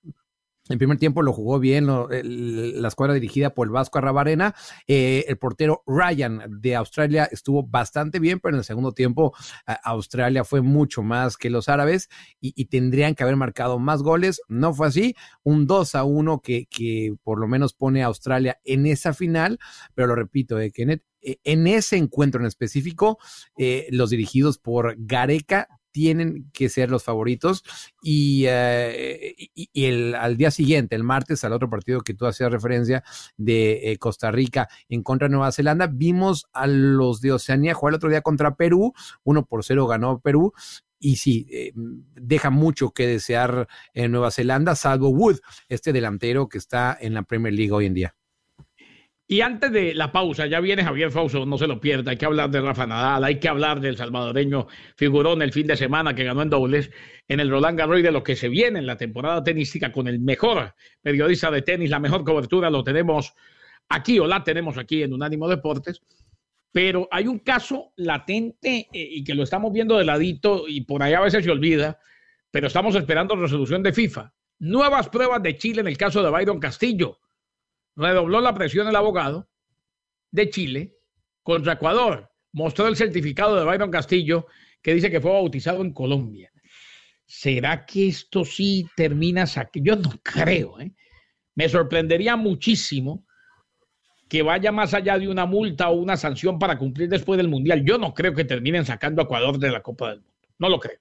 el 0.72 0.78
primer 0.78 0.98
tiempo 0.98 1.22
lo 1.22 1.32
jugó 1.32 1.58
bien 1.58 1.86
la 1.86 2.88
escuadra 2.88 3.14
dirigida 3.14 3.54
por 3.54 3.66
el 3.66 3.72
Vasco 3.72 3.98
Arrabarena. 3.98 4.54
Eh, 4.86 5.24
el 5.28 5.38
portero 5.38 5.82
Ryan 5.86 6.42
de 6.48 6.76
Australia 6.76 7.28
estuvo 7.30 7.62
bastante 7.62 8.18
bien, 8.18 8.40
pero 8.40 8.54
en 8.54 8.58
el 8.60 8.64
segundo 8.64 8.92
tiempo 8.92 9.34
Australia 9.84 10.44
fue 10.44 10.60
mucho 10.60 11.02
más 11.02 11.36
que 11.36 11.50
los 11.50 11.68
árabes 11.68 12.08
y, 12.40 12.64
tendrían 12.66 13.14
que 13.14 13.22
haber 13.22 13.36
marcado 13.36 13.78
más 13.78 14.02
goles. 14.02 14.40
No 14.48 14.72
fue 14.72 14.88
así. 14.88 15.14
Un 15.42 15.66
2 15.66 15.94
a 15.94 16.04
1 16.04 16.40
que, 16.40 17.14
por 17.22 17.38
lo 17.38 17.46
menos 17.46 17.74
pone 17.74 18.02
a 18.02 18.06
Australia 18.06 18.58
en 18.64 18.86
esa 18.86 19.12
final, 19.12 19.58
pero 19.94 20.08
lo 20.08 20.14
repito, 20.14 20.58
eh, 20.58 20.70
Kenneth, 20.70 21.02
eh, 21.20 21.38
en 21.44 21.66
ese 21.66 21.96
encuentro 21.96 22.40
en 22.40 22.46
específico, 22.46 23.18
eh, 23.56 23.86
los 23.90 24.10
dirigidos 24.10 24.58
por 24.58 24.94
Gareca 24.98 25.68
tienen 25.92 26.50
que 26.52 26.68
ser 26.68 26.90
los 26.90 27.04
favoritos. 27.04 27.62
Y, 28.02 28.44
eh, 28.48 29.36
el, 29.74 30.14
al 30.14 30.36
día 30.36 30.50
siguiente, 30.50 30.96
el 30.96 31.04
martes, 31.04 31.44
al 31.44 31.52
otro 31.52 31.70
partido 31.70 32.00
que 32.00 32.14
tú 32.14 32.26
hacías 32.26 32.50
referencia 32.50 33.04
de 33.36 33.92
eh, 33.92 33.98
Costa 33.98 34.30
Rica 34.30 34.68
en 34.88 35.02
contra 35.02 35.28
de 35.28 35.32
Nueva 35.32 35.52
Zelanda, 35.52 35.86
vimos 35.86 36.46
a 36.52 36.66
los 36.66 37.20
de 37.20 37.32
Oceanía 37.32 37.74
jugar 37.74 37.92
el 37.92 37.96
otro 37.96 38.10
día 38.10 38.22
contra 38.22 38.56
Perú, 38.56 38.92
uno 39.22 39.44
por 39.44 39.64
cero 39.64 39.86
ganó 39.86 40.20
Perú. 40.20 40.52
Y 40.98 41.16
sí, 41.16 41.48
eh, 41.50 41.72
deja 41.74 42.50
mucho 42.50 42.92
que 42.92 43.08
desear 43.08 43.66
en 43.92 44.12
Nueva 44.12 44.30
Zelanda, 44.30 44.76
salvo 44.76 45.08
Wood, 45.08 45.40
este 45.68 45.92
delantero 45.92 46.48
que 46.48 46.58
está 46.58 46.96
en 47.00 47.14
la 47.14 47.24
Premier 47.24 47.52
League 47.52 47.72
hoy 47.72 47.86
en 47.86 47.94
día. 47.94 48.14
Y 49.32 49.40
antes 49.40 49.72
de 49.72 49.94
la 49.94 50.12
pausa, 50.12 50.44
ya 50.44 50.60
viene 50.60 50.84
Javier 50.84 51.10
Fausto, 51.10 51.46
no 51.46 51.56
se 51.56 51.66
lo 51.66 51.80
pierda, 51.80 52.10
hay 52.10 52.18
que 52.18 52.26
hablar 52.26 52.50
de 52.50 52.60
Rafa 52.60 52.86
Nadal, 52.86 53.24
hay 53.24 53.40
que 53.40 53.48
hablar 53.48 53.80
del 53.80 53.96
salvadoreño 53.96 54.66
figurón 54.94 55.40
el 55.40 55.54
fin 55.54 55.66
de 55.66 55.74
semana 55.74 56.14
que 56.14 56.22
ganó 56.22 56.42
en 56.42 56.50
dobles 56.50 56.90
en 57.28 57.40
el 57.40 57.48
Roland 57.48 57.78
Garros 57.78 58.02
de 58.02 58.12
lo 58.12 58.22
que 58.22 58.36
se 58.36 58.50
viene 58.50 58.78
en 58.78 58.84
la 58.84 58.98
temporada 58.98 59.42
tenística 59.42 59.90
con 59.90 60.06
el 60.06 60.20
mejor 60.20 60.74
periodista 61.00 61.50
de 61.50 61.62
tenis, 61.62 61.88
la 61.88 61.98
mejor 61.98 62.24
cobertura 62.24 62.68
lo 62.68 62.84
tenemos 62.84 63.32
aquí 63.88 64.18
o 64.18 64.26
la 64.26 64.44
tenemos 64.44 64.76
aquí 64.76 65.02
en 65.02 65.14
Unánimo 65.14 65.48
Deportes, 65.48 66.02
pero 66.70 67.08
hay 67.10 67.26
un 67.26 67.38
caso 67.38 67.94
latente 67.96 68.86
eh, 68.92 69.08
y 69.12 69.24
que 69.24 69.34
lo 69.34 69.44
estamos 69.44 69.72
viendo 69.72 69.96
de 69.96 70.04
ladito 70.04 70.64
y 70.68 70.82
por 70.82 71.02
ahí 71.02 71.14
a 71.14 71.22
veces 71.22 71.42
se 71.42 71.50
olvida, 71.50 71.98
pero 72.50 72.66
estamos 72.66 72.94
esperando 72.96 73.34
resolución 73.34 73.82
de 73.82 73.94
FIFA. 73.94 74.34
Nuevas 74.58 75.08
pruebas 75.08 75.42
de 75.42 75.56
Chile 75.56 75.80
en 75.80 75.88
el 75.88 75.96
caso 75.96 76.22
de 76.22 76.28
Byron 76.28 76.60
Castillo 76.60 77.21
redobló 77.96 78.40
la 78.40 78.54
presión 78.54 78.88
el 78.88 78.96
abogado 78.96 79.48
de 80.30 80.50
Chile 80.50 80.96
contra 81.42 81.74
Ecuador. 81.74 82.30
Mostró 82.52 82.86
el 82.88 82.96
certificado 82.96 83.56
de 83.56 83.64
Byron 83.64 83.90
Castillo 83.90 84.46
que 84.80 84.94
dice 84.94 85.10
que 85.10 85.20
fue 85.20 85.32
bautizado 85.32 85.82
en 85.82 85.92
Colombia. 85.92 86.50
¿Será 87.24 87.86
que 87.86 88.08
esto 88.08 88.44
sí 88.44 88.86
termina 88.94 89.44
aquí? 89.56 89.80
Yo 89.82 89.96
no 89.96 90.10
creo. 90.22 90.78
¿eh? 90.80 90.92
Me 91.54 91.68
sorprendería 91.68 92.36
muchísimo 92.36 93.24
que 94.28 94.42
vaya 94.42 94.72
más 94.72 94.94
allá 94.94 95.18
de 95.18 95.28
una 95.28 95.46
multa 95.46 95.88
o 95.90 95.94
una 95.94 96.16
sanción 96.16 96.58
para 96.58 96.78
cumplir 96.78 97.08
después 97.08 97.36
del 97.36 97.48
Mundial. 97.48 97.84
Yo 97.84 97.98
no 97.98 98.14
creo 98.14 98.34
que 98.34 98.44
terminen 98.44 98.84
sacando 98.84 99.22
a 99.22 99.24
Ecuador 99.24 99.58
de 99.58 99.70
la 99.70 99.82
Copa 99.82 100.10
del 100.10 100.20
Mundo. 100.20 100.32
No 100.58 100.68
lo 100.68 100.80
creo. 100.80 100.98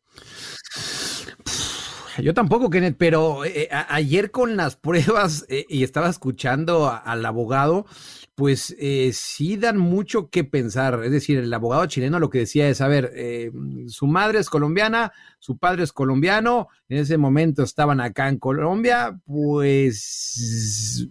Yo 2.20 2.34
tampoco, 2.34 2.70
Kenneth, 2.70 2.96
pero 2.98 3.46
eh, 3.46 3.70
ayer 3.90 4.32
con 4.32 4.58
las 4.58 4.76
pruebas 4.76 5.46
eh, 5.50 5.66
y 5.70 5.84
estaba 5.84 6.10
escuchando 6.10 6.90
al 6.90 7.26
abogado, 7.26 7.86
pues 8.36 8.76
eh, 8.80 9.12
sí 9.14 9.58
dan 9.58 9.78
mucho 9.78 10.30
que 10.30 10.44
pensar. 10.44 11.02
Es 11.04 11.12
decir, 11.12 11.38
el 11.38 11.54
abogado 11.54 11.86
chileno 11.86 12.20
lo 12.20 12.30
que 12.30 12.40
decía 12.40 12.68
es, 12.70 12.82
a 12.82 12.88
ver, 12.88 13.14
su 13.88 14.08
madre 14.08 14.40
es 14.40 14.50
colombiana, 14.50 15.14
su 15.40 15.58
padre 15.58 15.84
es 15.84 15.94
colombiano, 15.94 16.68
en 16.90 16.98
ese 16.98 17.18
momento 17.18 17.64
estaban 17.64 18.02
acá 18.02 18.28
en 18.30 18.40
Colombia, 18.40 19.20
pues 19.26 21.08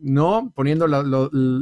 ¿no? 0.00 0.52
Poniendo 0.54 0.86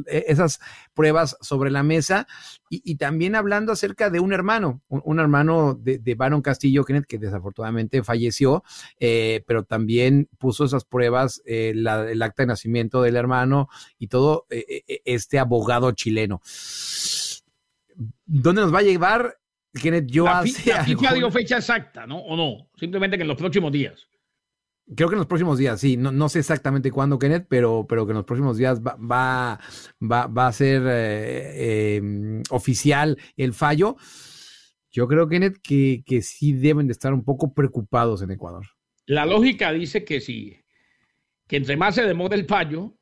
e, 0.06 0.24
esas 0.28 0.60
pruebas 0.94 1.36
sobre 1.40 1.70
la 1.70 1.82
mesa 1.82 2.26
y, 2.68 2.96
también 2.96 3.34
hablando 3.34 3.72
acerca 3.72 4.10
de 4.10 4.20
un 4.20 4.32
hermano, 4.32 4.82
un, 4.88 5.20
hermano 5.20 5.74
de, 5.74 5.98
de, 5.98 6.14
Baron 6.14 6.42
Castillo, 6.42 6.84
Kenneth, 6.84 7.06
que 7.06 7.18
desafortunadamente 7.18 8.02
falleció, 8.02 8.64
eh, 8.98 9.42
pero 9.46 9.64
también 9.64 10.28
puso 10.38 10.64
esas 10.64 10.84
pruebas, 10.84 11.42
eh, 11.44 11.72
el 11.74 12.22
acta 12.22 12.42
de 12.42 12.46
nacimiento 12.46 13.02
del 13.02 13.16
hermano 13.16 13.68
y 13.98 14.08
todo 14.08 14.46
eh, 14.50 14.82
este 15.04 15.38
abogado 15.38 15.92
chileno. 15.92 16.40
¿Dónde 18.24 18.62
nos 18.62 18.74
va 18.74 18.78
a 18.78 18.82
llevar? 18.82 19.38
Kenneth, 19.74 20.06
yo 20.06 20.24
la, 20.24 20.40
hace 20.40 20.70
la 20.70 21.14
dio 21.14 21.30
fecha 21.30 21.56
exacta, 21.56 22.06
¿no? 22.06 22.18
¿O 22.18 22.36
no? 22.36 22.68
Simplemente 22.76 23.16
que 23.16 23.22
en 23.22 23.28
los 23.28 23.38
próximos 23.38 23.72
días. 23.72 24.06
Creo 24.94 25.08
que 25.08 25.14
en 25.14 25.20
los 25.20 25.26
próximos 25.26 25.58
días, 25.58 25.80
sí, 25.80 25.96
no, 25.96 26.12
no 26.12 26.28
sé 26.28 26.40
exactamente 26.40 26.90
cuándo, 26.90 27.18
Kenneth, 27.18 27.46
pero, 27.48 27.86
pero 27.88 28.06
que 28.06 28.12
en 28.12 28.16
los 28.16 28.24
próximos 28.24 28.56
días 28.56 28.80
va, 28.80 28.96
va, 30.00 30.26
va, 30.26 30.46
a 30.46 30.52
ser 30.52 30.82
eh, 30.86 31.96
em, 31.96 32.42
oficial 32.50 33.18
el 33.36 33.52
fallo. 33.52 33.96
Yo 34.90 35.08
creo, 35.08 35.28
Kenneth, 35.28 35.58
que, 35.62 36.02
que 36.04 36.20
sí 36.22 36.52
deben 36.52 36.86
de 36.86 36.92
estar 36.92 37.12
un 37.12 37.24
poco 37.24 37.54
preocupados 37.54 38.22
en 38.22 38.32
Ecuador. 38.32 38.66
La 39.06 39.26
lógica 39.26 39.72
dice 39.72 40.04
que 40.04 40.20
sí, 40.20 40.56
que 41.48 41.56
entre 41.56 41.76
más 41.76 41.94
se 41.94 42.06
demore 42.06 42.36
el 42.36 42.46
fallo, 42.46 42.94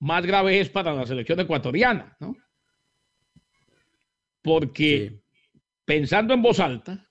más 0.00 0.26
grave 0.26 0.60
es 0.60 0.68
para 0.68 0.92
la 0.92 1.06
selección 1.06 1.38
ecuatoriana, 1.40 2.16
¿no? 2.18 2.36
Porque 4.42 5.22
pensando 5.84 6.34
en 6.34 6.42
voz 6.42 6.58
alta, 6.58 7.06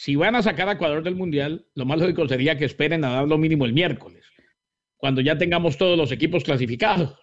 si 0.00 0.16
van 0.16 0.34
a 0.34 0.42
sacar 0.42 0.66
a 0.66 0.72
Ecuador 0.72 1.02
del 1.02 1.14
Mundial, 1.14 1.66
lo 1.74 1.84
más 1.84 2.00
lógico 2.00 2.26
sería 2.26 2.56
que 2.56 2.64
esperen 2.64 3.04
a 3.04 3.10
dar 3.10 3.28
lo 3.28 3.36
mínimo 3.36 3.66
el 3.66 3.74
miércoles, 3.74 4.24
cuando 4.96 5.20
ya 5.20 5.36
tengamos 5.36 5.76
todos 5.76 5.98
los 5.98 6.10
equipos 6.10 6.42
clasificados. 6.42 7.18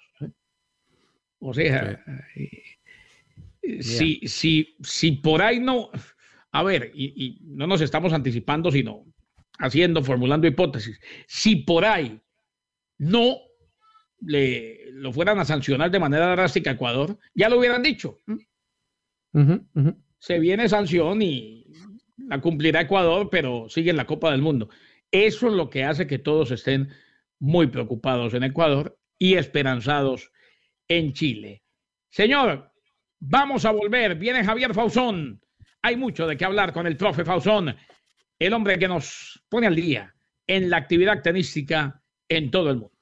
O 1.40 1.56
sea, 1.56 2.06
eh, 2.36 3.82
si, 3.82 4.20
si, 4.28 4.76
si 4.84 5.14
por 5.14 5.42
ahí 5.42 5.60
no, 5.60 5.90
a 6.52 6.62
ver, 6.62 6.92
y, 6.94 7.40
no 7.46 7.66
nos 7.66 7.82
estamos 7.82 8.14
anticipando, 8.14 8.70
sino 8.70 9.08
haciendo, 9.58 10.04
formulando 10.04 10.46
hipótesis, 10.46 11.00
si 11.26 11.56
por 11.56 11.84
ahí 11.84 12.22
no 13.00 13.38
le 14.20 14.92
lo 14.92 15.12
fueran 15.12 15.40
a 15.40 15.46
sancionar 15.46 15.90
de 15.90 16.00
manera 16.00 16.28
drástica 16.28 16.70
a 16.70 16.74
Ecuador, 16.74 17.18
ya 17.34 17.50
lo 17.50 17.58
hubieran 17.58 17.82
dicho. 17.82 18.20
Se 20.20 20.38
viene 20.38 20.70
sanción 20.70 21.24
y 21.24 21.57
la 22.18 22.42
cumplirá 22.42 22.82
Ecuador, 22.82 23.30
pero 23.30 23.70
sigue 23.70 23.92
en 23.92 23.98
la 23.98 24.06
Copa 24.06 24.32
del 24.32 24.42
Mundo. 24.42 24.70
Eso 25.12 25.48
es 25.48 25.54
lo 25.54 25.70
que 25.70 25.84
hace 25.84 26.08
que 26.08 26.20
todos 26.20 26.52
estén 26.52 26.90
muy 27.40 27.68
preocupados 27.68 28.34
en 28.34 28.44
Ecuador 28.44 28.98
y 29.18 29.36
esperanzados 29.36 30.32
en 30.88 31.14
Chile. 31.14 31.64
Señor, 32.10 32.72
vamos 33.20 33.66
a 33.66 33.72
volver. 33.72 34.16
Viene 34.16 34.44
Javier 34.44 34.74
Fausón. 34.74 35.42
Hay 35.82 35.96
mucho 35.96 36.28
de 36.28 36.36
qué 36.36 36.46
hablar 36.46 36.74
con 36.74 36.88
el 36.88 36.98
profe 36.98 37.24
Fausón, 37.24 37.76
el 38.40 38.54
hombre 38.54 38.80
que 38.80 38.88
nos 38.88 39.44
pone 39.50 39.68
al 39.68 39.76
día 39.76 40.14
en 40.48 40.70
la 40.70 40.78
actividad 40.78 41.22
tenística 41.22 42.02
en 42.28 42.52
todo 42.52 42.72
el 42.72 42.78
mundo. 42.78 42.97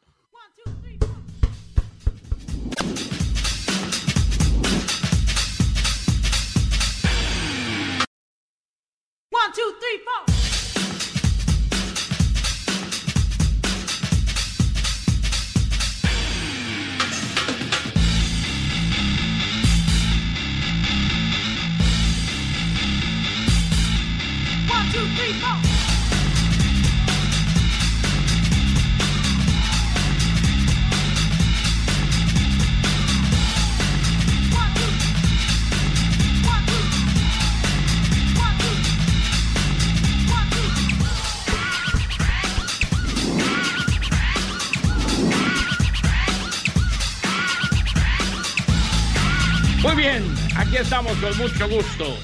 Gusto. 51.85 52.17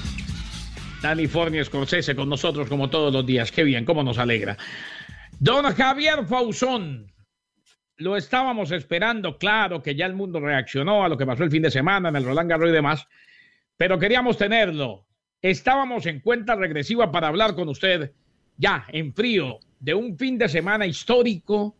Dani 1.02 1.28
Scorsese 1.64 2.14
con 2.14 2.28
nosotros 2.28 2.68
como 2.68 2.90
todos 2.90 3.12
los 3.12 3.26
días. 3.26 3.50
Qué 3.52 3.64
bien, 3.64 3.84
cómo 3.84 4.02
nos 4.02 4.18
alegra. 4.18 4.56
Don 5.38 5.64
Javier 5.64 6.24
Fausón, 6.26 7.12
lo 7.96 8.16
estábamos 8.16 8.70
esperando, 8.70 9.38
claro 9.38 9.82
que 9.82 9.94
ya 9.94 10.06
el 10.06 10.14
mundo 10.14 10.40
reaccionó 10.40 11.04
a 11.04 11.08
lo 11.08 11.16
que 11.16 11.26
pasó 11.26 11.44
el 11.44 11.50
fin 11.50 11.62
de 11.62 11.70
semana 11.70 12.08
en 12.08 12.16
el 12.16 12.24
Roland 12.24 12.48
Garros 12.48 12.70
y 12.70 12.72
demás, 12.72 13.06
pero 13.76 13.98
queríamos 13.98 14.36
tenerlo. 14.36 15.06
Estábamos 15.40 16.06
en 16.06 16.20
cuenta 16.20 16.54
regresiva 16.54 17.10
para 17.10 17.28
hablar 17.28 17.54
con 17.54 17.68
usted 17.68 18.12
ya 18.56 18.86
en 18.88 19.12
frío 19.12 19.58
de 19.80 19.94
un 19.94 20.16
fin 20.16 20.38
de 20.38 20.48
semana 20.48 20.86
histórico 20.86 21.76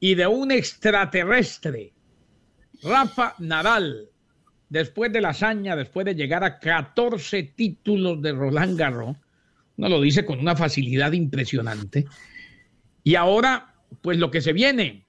y 0.00 0.14
de 0.14 0.26
un 0.26 0.50
extraterrestre. 0.50 1.92
Rafa 2.82 3.34
Nadal 3.38 4.11
después 4.72 5.12
de 5.12 5.20
la 5.20 5.28
hazaña, 5.28 5.76
después 5.76 6.06
de 6.06 6.14
llegar 6.14 6.42
a 6.42 6.58
14 6.58 7.42
títulos 7.42 8.22
de 8.22 8.32
Roland 8.32 8.78
Garros, 8.78 9.16
uno 9.76 9.88
lo 9.90 10.00
dice 10.00 10.24
con 10.24 10.38
una 10.38 10.56
facilidad 10.56 11.12
impresionante. 11.12 12.06
Y 13.04 13.14
ahora, 13.14 13.74
pues 14.00 14.16
lo 14.16 14.30
que 14.30 14.40
se 14.40 14.54
viene, 14.54 15.04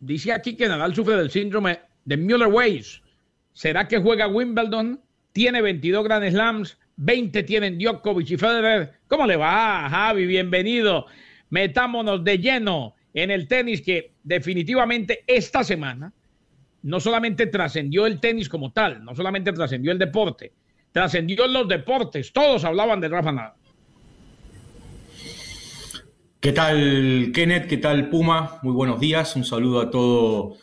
dice 0.00 0.32
aquí 0.32 0.56
que 0.56 0.66
Nadal 0.66 0.96
sufre 0.96 1.14
del 1.14 1.30
síndrome 1.30 1.78
de 2.04 2.16
Müller-Weiss. 2.16 3.00
¿Será 3.52 3.86
que 3.86 3.98
juega 3.98 4.26
Wimbledon? 4.26 5.00
Tiene 5.32 5.62
22 5.62 6.02
Grand 6.02 6.28
Slams, 6.28 6.76
20 6.96 7.44
tienen 7.44 7.78
Djokovic 7.78 8.32
y 8.32 8.36
Federer. 8.36 8.94
¿Cómo 9.06 9.28
le 9.28 9.36
va, 9.36 9.88
Javi? 9.88 10.26
Bienvenido. 10.26 11.06
Metámonos 11.50 12.24
de 12.24 12.38
lleno 12.38 12.96
en 13.14 13.30
el 13.30 13.46
tenis 13.46 13.80
que 13.80 14.14
definitivamente 14.24 15.22
esta 15.28 15.62
semana 15.62 16.12
no 16.82 17.00
solamente 17.00 17.46
trascendió 17.46 18.06
el 18.06 18.20
tenis 18.20 18.48
como 18.48 18.72
tal, 18.72 19.04
no 19.04 19.14
solamente 19.14 19.52
trascendió 19.52 19.92
el 19.92 19.98
deporte, 19.98 20.52
trascendió 20.92 21.46
los 21.46 21.68
deportes, 21.68 22.32
todos 22.32 22.64
hablaban 22.64 23.00
de 23.00 23.08
Rafa 23.08 23.32
Nadal. 23.32 23.52
¿Qué 26.40 26.52
tal, 26.52 27.32
Kenneth? 27.34 27.66
¿Qué 27.66 27.78
tal, 27.78 28.08
Puma? 28.10 28.60
Muy 28.62 28.72
buenos 28.72 29.00
días. 29.00 29.34
Un 29.34 29.44
saludo 29.44 29.80
a 29.80 29.90
todo 29.90 30.56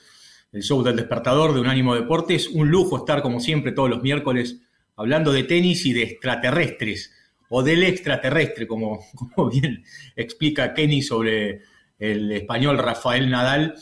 el 0.53 0.63
show 0.63 0.81
del 0.81 0.95
despertador 0.95 1.53
de 1.53 1.59
Unánimo 1.59 1.93
Deportes. 1.93 2.47
Un 2.47 2.69
lujo 2.69 2.95
estar, 2.95 3.21
como 3.21 3.41
siempre, 3.41 3.73
todos 3.73 3.89
los 3.89 4.01
miércoles 4.01 4.61
hablando 4.95 5.33
de 5.33 5.43
tenis 5.43 5.85
y 5.85 5.91
de 5.91 6.03
extraterrestres, 6.03 7.11
o 7.49 7.61
del 7.61 7.83
extraterrestre, 7.83 8.67
como, 8.67 8.99
como 9.35 9.49
bien 9.49 9.83
explica 10.15 10.73
Kenny 10.73 11.01
sobre 11.01 11.61
el 11.99 12.31
español 12.31 12.77
Rafael 12.77 13.29
Nadal 13.29 13.75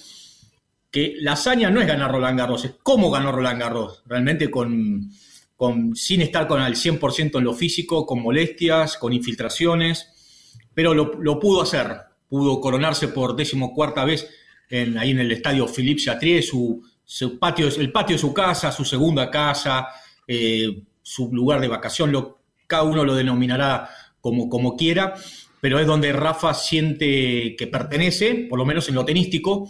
que 0.94 1.16
la 1.22 1.32
hazaña 1.32 1.72
no 1.72 1.82
es 1.82 1.88
ganar 1.88 2.12
Roland 2.12 2.38
Garros, 2.38 2.66
es 2.66 2.76
cómo 2.84 3.10
ganó 3.10 3.32
Roland 3.32 3.60
Garros, 3.60 4.04
realmente 4.06 4.52
con, 4.52 5.10
con, 5.58 5.96
sin 5.96 6.22
estar 6.22 6.48
con 6.48 6.62
al 6.62 6.76
100% 6.76 7.40
en 7.40 7.44
lo 7.44 7.56
físico, 7.56 8.06
con 8.06 8.22
molestias, 8.22 8.98
con 8.98 9.12
infiltraciones, 9.12 10.08
pero 10.72 10.94
lo, 10.94 11.40
pudo 11.40 11.64
hacer, 11.64 11.98
pudo 12.30 12.62
coronarse 12.62 13.08
por 13.08 13.36
decimocuarta 13.36 14.06
vez 14.06 14.30
en, 14.70 15.00
ahí 15.00 15.10
en 15.10 15.20
el 15.20 15.32
estadio 15.32 15.68
Philippe 15.68 16.04
Chatrier, 16.04 16.44
su, 16.44 16.84
su, 17.04 17.40
patio, 17.40 17.68
el 17.70 17.92
patio 17.92 18.16
de 18.16 18.22
su 18.22 18.32
casa, 18.32 18.72
su 18.72 18.86
segunda 18.86 19.32
casa, 19.32 19.88
eh, 20.28 20.84
su 21.02 21.34
lugar 21.34 21.60
de 21.60 21.70
vacación, 21.70 22.12
lo, 22.12 22.42
cada 22.68 22.84
uno 22.84 23.04
lo 23.04 23.16
denominará 23.16 23.90
como, 24.22 24.48
como 24.48 24.78
quiera, 24.78 25.16
pero 25.60 25.80
es 25.80 25.88
donde 25.88 26.14
Rafa 26.14 26.54
siente 26.54 27.56
que 27.58 27.66
pertenece, 27.66 28.46
por 28.48 28.60
lo 28.60 28.66
menos 28.66 28.88
en 28.90 28.96
lo 28.96 29.06
tenístico, 29.06 29.68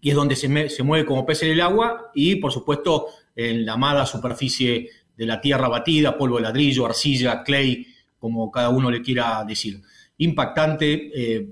y 0.00 0.10
es 0.10 0.16
donde 0.16 0.36
se, 0.36 0.68
se, 0.68 0.82
mueve 0.82 1.06
como 1.06 1.26
pez 1.26 1.42
en 1.42 1.50
el 1.50 1.60
agua 1.60 2.10
y, 2.14 2.36
por 2.36 2.52
supuesto, 2.52 3.06
en 3.34 3.64
la 3.66 3.74
amada 3.74 4.06
superficie 4.06 4.90
de 5.16 5.26
la 5.26 5.40
tierra 5.40 5.68
batida, 5.68 6.16
polvo 6.16 6.36
de 6.36 6.42
ladrillo, 6.42 6.86
arcilla, 6.86 7.42
clay, 7.42 7.86
como 8.18 8.50
cada 8.50 8.70
uno 8.70 8.90
le 8.90 9.02
quiera 9.02 9.44
decir. 9.46 9.80
impactante. 10.18 11.10
Eh, 11.14 11.48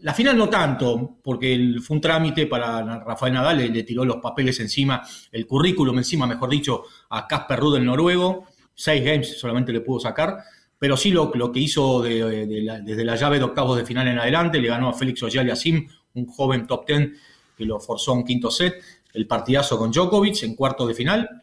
la 0.00 0.14
final 0.14 0.36
no 0.36 0.48
tanto, 0.48 1.18
porque 1.22 1.74
fue 1.82 1.96
un 1.96 2.00
trámite 2.00 2.46
para 2.46 3.00
Rafael 3.00 3.34
Nadal, 3.34 3.72
le, 3.72 3.82
tiró 3.82 4.04
los 4.04 4.18
papeles 4.18 4.60
encima, 4.60 5.02
el 5.32 5.46
currículum 5.46 5.98
encima, 5.98 6.26
mejor 6.26 6.50
dicho, 6.50 6.84
a 7.10 7.26
Casper 7.26 7.58
Ruud, 7.58 7.76
el 7.76 7.84
noruego. 7.84 8.46
Seis 8.74 9.04
games 9.04 9.38
solamente 9.38 9.72
le 9.72 9.80
pudo 9.80 9.98
sacar, 9.98 10.38
pero 10.78 10.96
sí 10.96 11.10
lo, 11.10 11.32
lo 11.34 11.50
que 11.50 11.58
hizo 11.58 12.00
desde 12.00 13.04
la 13.04 13.16
llave 13.16 13.38
de 13.38 13.44
octavos 13.44 13.76
de 13.76 13.84
final 13.84 14.06
en 14.06 14.20
adelante, 14.20 14.60
le 14.60 14.68
ganó 14.68 14.88
a 14.88 14.92
Félix 14.94 15.20
Ogier 15.24 15.56
Sim, 15.56 15.88
un 16.14 16.26
joven 16.26 16.66
top 16.66 16.86
ten 16.86 17.16
que 17.58 17.66
lo 17.66 17.80
forzó 17.80 18.12
a 18.12 18.14
un 18.14 18.24
quinto 18.24 18.50
set, 18.50 18.74
el 19.12 19.26
partidazo 19.26 19.76
con 19.76 19.90
Djokovic 19.90 20.44
en 20.44 20.54
cuarto 20.54 20.86
de 20.86 20.94
final 20.94 21.42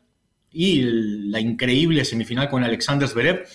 y 0.51 0.82
la 1.30 1.41
increíble 1.41 2.06
semifinal 2.06 2.49
con 2.49 2.63
Alexander 2.63 3.08
Zverev, 3.08 3.45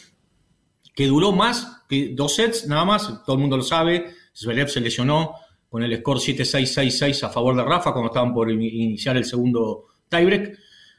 que 0.95 1.07
duró 1.07 1.33
más 1.33 1.85
que 1.89 2.13
dos 2.15 2.35
sets 2.35 2.69
nada 2.69 2.85
más, 2.85 3.25
todo 3.25 3.37
el 3.37 3.41
mundo 3.41 3.57
lo 3.57 3.63
sabe, 3.63 4.15
Zverev 4.37 4.69
se 4.69 4.81
lesionó 4.81 5.35
con 5.71 5.83
el 5.83 5.97
score 5.99 6.19
7-6-6-6 6.19 7.23
a 7.25 7.31
favor 7.31 7.57
de 7.57 7.65
Rafa 7.65 7.93
cuando 7.93 8.11
estaban 8.11 8.35
por 8.35 8.51
iniciar 8.51 9.17
el 9.17 9.25
segundo 9.25 9.87
tiebreak. 10.09 10.59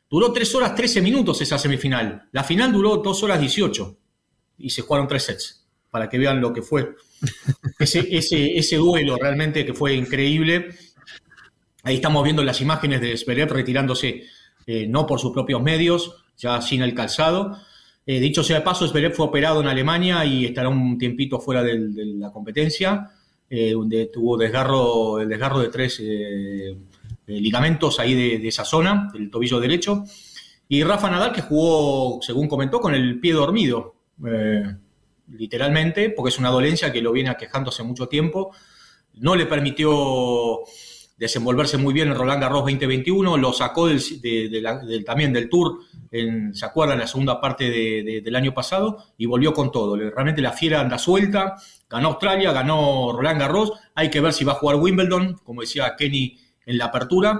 Duró 0.09 0.31
3 0.31 0.55
horas 0.55 0.75
13 0.75 1.01
minutos 1.01 1.41
esa 1.41 1.57
semifinal. 1.57 2.29
La 2.31 2.43
final 2.43 2.71
duró 2.71 2.97
2 2.97 3.23
horas 3.23 3.39
18 3.39 3.97
y 4.57 4.69
se 4.69 4.81
jugaron 4.81 5.07
tres 5.07 5.23
sets, 5.23 5.67
para 5.89 6.07
que 6.09 6.17
vean 6.17 6.39
lo 6.39 6.53
que 6.53 6.61
fue 6.61 6.95
ese, 7.79 8.57
ese 8.57 8.75
duelo 8.77 9.17
realmente 9.17 9.65
que 9.65 9.73
fue 9.73 9.93
increíble. 9.93 10.69
Ahí 11.83 11.95
estamos 11.95 12.23
viendo 12.23 12.43
las 12.43 12.61
imágenes 12.61 13.01
de 13.01 13.17
Zverev 13.17 13.51
retirándose 13.51 14.23
eh, 14.67 14.85
no 14.87 15.07
por 15.07 15.19
sus 15.19 15.31
propios 15.31 15.61
medios, 15.61 16.23
ya 16.37 16.61
sin 16.61 16.83
el 16.83 16.93
calzado. 16.93 17.57
Eh, 18.05 18.19
dicho 18.19 18.43
sea 18.43 18.59
de 18.59 18.61
paso, 18.61 18.87
Zverev 18.87 19.13
fue 19.13 19.25
operado 19.25 19.61
en 19.61 19.67
Alemania 19.67 20.23
y 20.25 20.45
estará 20.45 20.69
un 20.69 20.97
tiempito 20.97 21.39
fuera 21.39 21.63
de 21.63 21.77
la 22.17 22.31
competencia, 22.31 23.09
eh, 23.49 23.71
donde 23.71 24.07
tuvo 24.07 24.37
desgarro, 24.37 25.19
el 25.19 25.29
desgarro 25.29 25.59
de 25.59 25.69
tres 25.69 26.01
ligamentos 27.25 27.99
ahí 27.99 28.13
de, 28.39 28.47
esa 28.47 28.65
zona, 28.65 29.09
del 29.13 29.31
tobillo 29.31 29.59
derecho. 29.59 30.03
Y 30.67 30.83
Rafa 30.83 31.09
Nadal, 31.09 31.33
que 31.33 31.41
jugó, 31.41 32.21
según 32.21 32.47
comentó, 32.47 32.79
con 32.79 32.93
el 32.93 33.19
pie 33.19 33.33
dormido, 33.33 33.95
literalmente, 35.27 36.09
porque 36.11 36.29
es 36.29 36.39
una 36.39 36.49
dolencia 36.49 36.91
que 36.91 37.01
lo 37.01 37.11
viene 37.11 37.29
aquejando 37.29 37.69
hace 37.69 37.83
mucho 37.83 38.07
tiempo. 38.07 38.51
No 39.15 39.35
le 39.35 39.45
permitió 39.45 40.61
desenvolverse 41.21 41.77
muy 41.77 41.93
bien 41.93 42.07
en 42.07 42.15
Roland 42.15 42.41
Garros 42.41 42.61
2021, 42.61 43.37
lo 43.37 43.53
sacó 43.53 43.87
también 45.05 45.31
del 45.31 45.49
Tour, 45.49 45.81
en, 46.09 46.51
¿se 46.55 46.65
acuerdan? 46.65 46.95
En 46.95 47.01
la 47.01 47.07
segunda 47.07 47.39
parte 47.39 47.69
del 47.69 48.35
año 48.35 48.55
pasado 48.55 49.05
y 49.19 49.27
volvió 49.27 49.53
con 49.53 49.71
todo. 49.71 49.95
Realmente 49.95 50.41
la 50.41 50.51
fiera 50.51 50.81
anda 50.81 50.97
suelta, 50.97 51.57
ganó 51.87 52.07
Australia, 52.07 52.51
ganó 52.51 53.13
Roland 53.13 53.39
Garros, 53.39 53.73
hay 53.93 54.09
que 54.09 54.19
ver 54.19 54.33
si 54.33 54.43
va 54.43 54.53
a 54.53 54.55
jugar 54.55 54.77
Wimbledon, 54.77 55.37
como 55.43 55.61
decía 55.61 55.93
Kenny 55.95 56.39
en 56.65 56.79
la 56.79 56.85
apertura. 56.85 57.39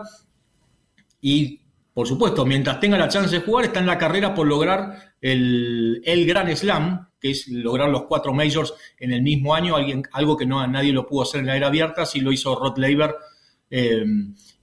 Y, 1.20 1.62
por 1.92 2.08
supuesto, 2.08 2.46
mientras 2.46 2.80
tenga 2.80 3.00
la 3.00 3.10
chance 3.10 3.36
de 3.36 3.42
jugar, 3.44 3.66
está 3.66 3.80
en 3.80 3.88
la 3.88 3.98
carrera 3.98 4.36
por 4.36 4.46
lograr 4.46 5.16
el, 5.22 6.04
el 6.06 6.28
Gran 6.28 6.56
Slam, 6.56 7.10
que 7.20 7.32
es 7.32 7.48
lograr 7.48 7.90
los 7.90 8.04
cuatro 8.04 8.32
majors 8.32 8.76
en 9.00 9.12
el 9.12 9.24
mismo 9.24 9.56
año, 9.56 9.76
alguien, 9.76 10.04
algo 10.12 10.38
que 10.38 10.46
no, 10.46 10.66
nadie 10.68 10.94
lo 10.94 11.08
pudo 11.08 11.24
hacer 11.24 11.40
en 11.40 11.48
la 11.48 11.58
era 11.58 11.66
abierta, 11.66 12.06
sí 12.06 12.20
lo 12.20 12.32
hizo 12.32 12.54
Rod 12.54 12.78
Laver 12.78 13.16
eh, 13.72 14.04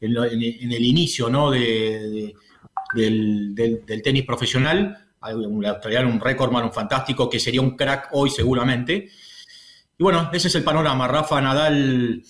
en, 0.01 0.73
el 0.73 0.85
inicio 0.85 1.29
¿no? 1.31 1.51
de, 1.51 2.35
del, 2.95 4.03
tenis 4.05 4.25
profesional. 4.25 5.07
Un 5.21 5.65
un 5.65 6.21
récordman, 6.21 6.65
un 6.65 6.73
fantástico, 6.73 7.29
que 7.29 7.41
sería 7.41 7.61
un 7.61 7.77
crack 7.77 8.11
hoy 8.13 8.31
seguramente. 8.31 9.09
Y 9.99 10.03
bueno, 10.03 10.31
ese 10.33 10.47
es 10.47 10.55
el 10.55 10.63
panorama. 10.63 11.09
Rafa 11.09 11.41
Nadal 11.41 12.23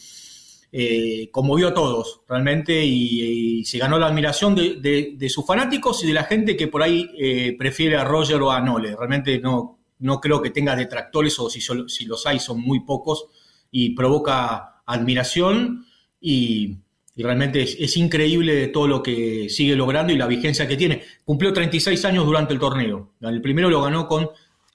eh, 0.73 1.29
conmovió 1.31 1.69
a 1.69 1.75
todos 1.75 2.21
realmente 2.29 2.83
y, 2.85 3.65
se 3.65 3.77
ganó 3.77 3.99
la 3.99 4.07
admiración 4.07 4.55
de, 4.55 5.27
sus 5.29 5.45
fanáticos 5.45 6.03
y 6.05 6.07
de 6.07 6.15
la 6.15 6.25
gente 6.25 6.57
que 6.57 6.69
por 6.69 6.83
ahí 6.83 7.11
eh, 7.19 7.57
prefiere 7.59 7.97
a 7.97 8.05
Roger 8.05 8.41
o 8.41 8.51
a 8.51 8.61
Nole. 8.61 8.97
Realmente 8.97 9.39
no, 9.39 9.81
no 9.99 10.21
creo 10.21 10.41
que 10.41 10.51
tenga 10.51 10.77
detractores 10.77 11.39
o 11.41 11.51
si, 11.51 11.61
si 11.61 12.07
los 12.07 12.27
hay 12.27 12.39
son 12.39 12.61
muy 12.61 12.81
pocos 12.81 13.27
y 13.71 13.95
provoca 13.95 14.83
admiración 14.87 15.85
y, 16.21 16.77
realmente 17.17 17.63
es, 17.63 17.97
increíble 17.97 18.69
todo 18.69 18.87
lo 18.87 19.03
que 19.03 19.49
sigue 19.49 19.75
logrando 19.75 20.13
y 20.13 20.17
la 20.17 20.27
vigencia 20.27 20.69
que 20.69 20.77
tiene. 20.77 21.03
Cumplió 21.25 21.53
36 21.53 22.05
años 22.05 22.25
durante 22.25 22.53
el 22.53 22.61
torneo. 22.61 23.13
El 23.21 23.41
primero 23.41 23.69
lo 23.69 23.83
ganó 23.83 24.07
con 24.07 24.29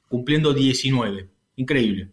cumpliendo 0.09 0.53
19. 0.53 1.27
Increíble. 1.55 2.09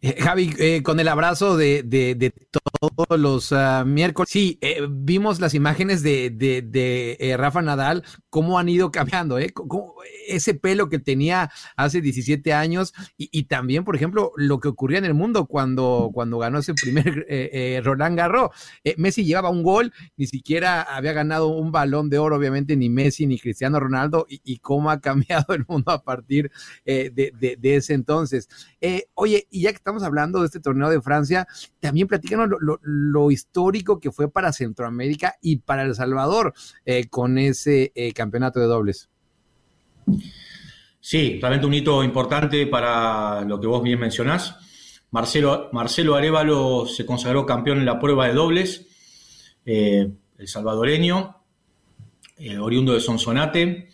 Eh, 0.00 0.16
Javi, 0.20 0.54
eh, 0.58 0.82
con 0.82 1.00
el 1.00 1.08
abrazo 1.08 1.56
de, 1.56 2.32
todos 2.78 3.18
los 3.18 3.52
ah, 3.52 3.84
miércoles. 3.86 4.30
Sí, 4.30 4.58
eh, 4.60 4.86
vimos 4.88 5.40
las 5.40 5.54
imágenes 5.54 6.02
de, 6.02 7.36
Rafa 7.38 7.62
Nadal, 7.62 8.04
cómo 8.30 8.58
han 8.58 8.68
ido 8.68 8.90
cambiando, 8.90 9.38
ese 10.26 10.54
pelo 10.54 10.88
que 10.88 10.98
tenía 10.98 11.50
hace 11.76 12.00
17 12.00 12.52
años 12.52 12.94
y, 13.16 13.44
también, 13.44 13.84
por 13.84 13.96
ejemplo, 13.96 14.32
lo 14.36 14.60
que 14.60 14.68
ocurría 14.68 14.98
en 14.98 15.04
el 15.04 15.14
mundo 15.14 15.46
cuando, 15.46 16.10
cuando 16.12 16.38
ganó 16.38 16.58
ese 16.58 16.74
primer 16.74 17.26
Roland 17.84 18.16
Garros. 18.16 18.50
Messi 18.96 19.24
llevaba 19.24 19.50
un 19.50 19.62
gol, 19.62 19.92
ni 20.16 20.26
siquiera 20.26 20.82
había 20.82 21.12
ganado 21.12 21.48
un 21.48 21.72
balón 21.72 22.10
de 22.10 22.18
oro, 22.18 22.36
obviamente, 22.36 22.76
ni 22.76 22.88
Messi 22.88 23.26
ni 23.26 23.38
Cristiano 23.38 23.80
Ronaldo, 23.80 24.26
y, 24.28 24.58
cómo 24.58 24.90
ha 24.90 25.00
cambiado 25.00 25.54
el 25.54 25.64
mundo 25.66 25.92
a 25.92 26.02
partir 26.02 26.50
de, 26.84 27.58
ese 27.62 27.94
entonces. 27.94 28.48
oye, 29.14 29.46
y 29.50 29.62
ya 29.62 29.70
que 29.70 29.76
estamos 29.76 30.02
hablando 30.02 30.40
de 30.40 30.46
este 30.46 30.60
torneo 30.60 30.90
de 30.90 31.00
Francia, 31.00 31.46
también 31.80 32.08
platícanos 32.08 32.48
lo, 32.60 32.67
histórico 33.30 34.00
que 34.00 34.12
fue 34.12 34.30
para 34.30 34.52
Centroamérica 34.52 35.36
y 35.40 35.56
para 35.56 35.82
El 35.82 35.94
Salvador 35.94 36.54
eh, 36.84 37.08
con 37.08 37.38
ese 37.38 37.92
eh, 37.94 38.12
campeonato 38.12 38.60
de 38.60 38.66
dobles. 38.66 39.08
Sí, 41.00 41.38
realmente 41.40 41.66
un 41.66 41.74
hito 41.74 42.02
importante 42.02 42.66
para 42.66 43.42
lo 43.42 43.60
que 43.60 43.66
vos 43.66 43.82
bien 43.82 44.00
mencionás. 44.00 44.56
Marcelo, 45.10 45.70
Marcelo 45.72 46.16
Arevalo 46.16 46.86
se 46.86 47.06
consagró 47.06 47.46
campeón 47.46 47.78
en 47.78 47.86
la 47.86 47.98
prueba 47.98 48.26
de 48.26 48.34
dobles, 48.34 48.86
eh, 49.64 50.10
el 50.36 50.48
salvadoreño, 50.48 51.36
oriundo 52.60 52.92
de 52.92 53.00
Sonsonate. 53.00 53.88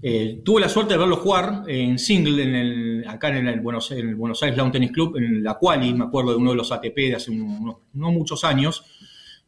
Eh, 0.00 0.42
tuve 0.44 0.60
la 0.60 0.68
suerte 0.68 0.94
de 0.94 0.98
verlo 0.98 1.16
jugar 1.16 1.64
en 1.66 1.98
single 1.98 2.42
en 2.42 2.54
el, 2.54 3.08
acá 3.08 3.36
en 3.36 3.48
el, 3.48 3.60
Buenos, 3.60 3.90
en 3.90 4.10
el 4.10 4.14
Buenos 4.14 4.40
Aires 4.42 4.56
Lawn 4.56 4.70
Tennis 4.70 4.92
Club, 4.92 5.16
en 5.16 5.42
la 5.42 5.58
Quali, 5.58 5.92
me 5.92 6.04
acuerdo 6.04 6.30
de 6.30 6.36
uno 6.36 6.50
de 6.50 6.56
los 6.56 6.70
ATP 6.70 6.96
de 6.96 7.14
hace 7.16 7.32
no 7.32 8.12
muchos 8.12 8.44
años, 8.44 8.84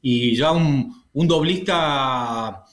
y 0.03 0.35
ya 0.35 0.51
un, 0.51 1.05
doblista 1.13 2.65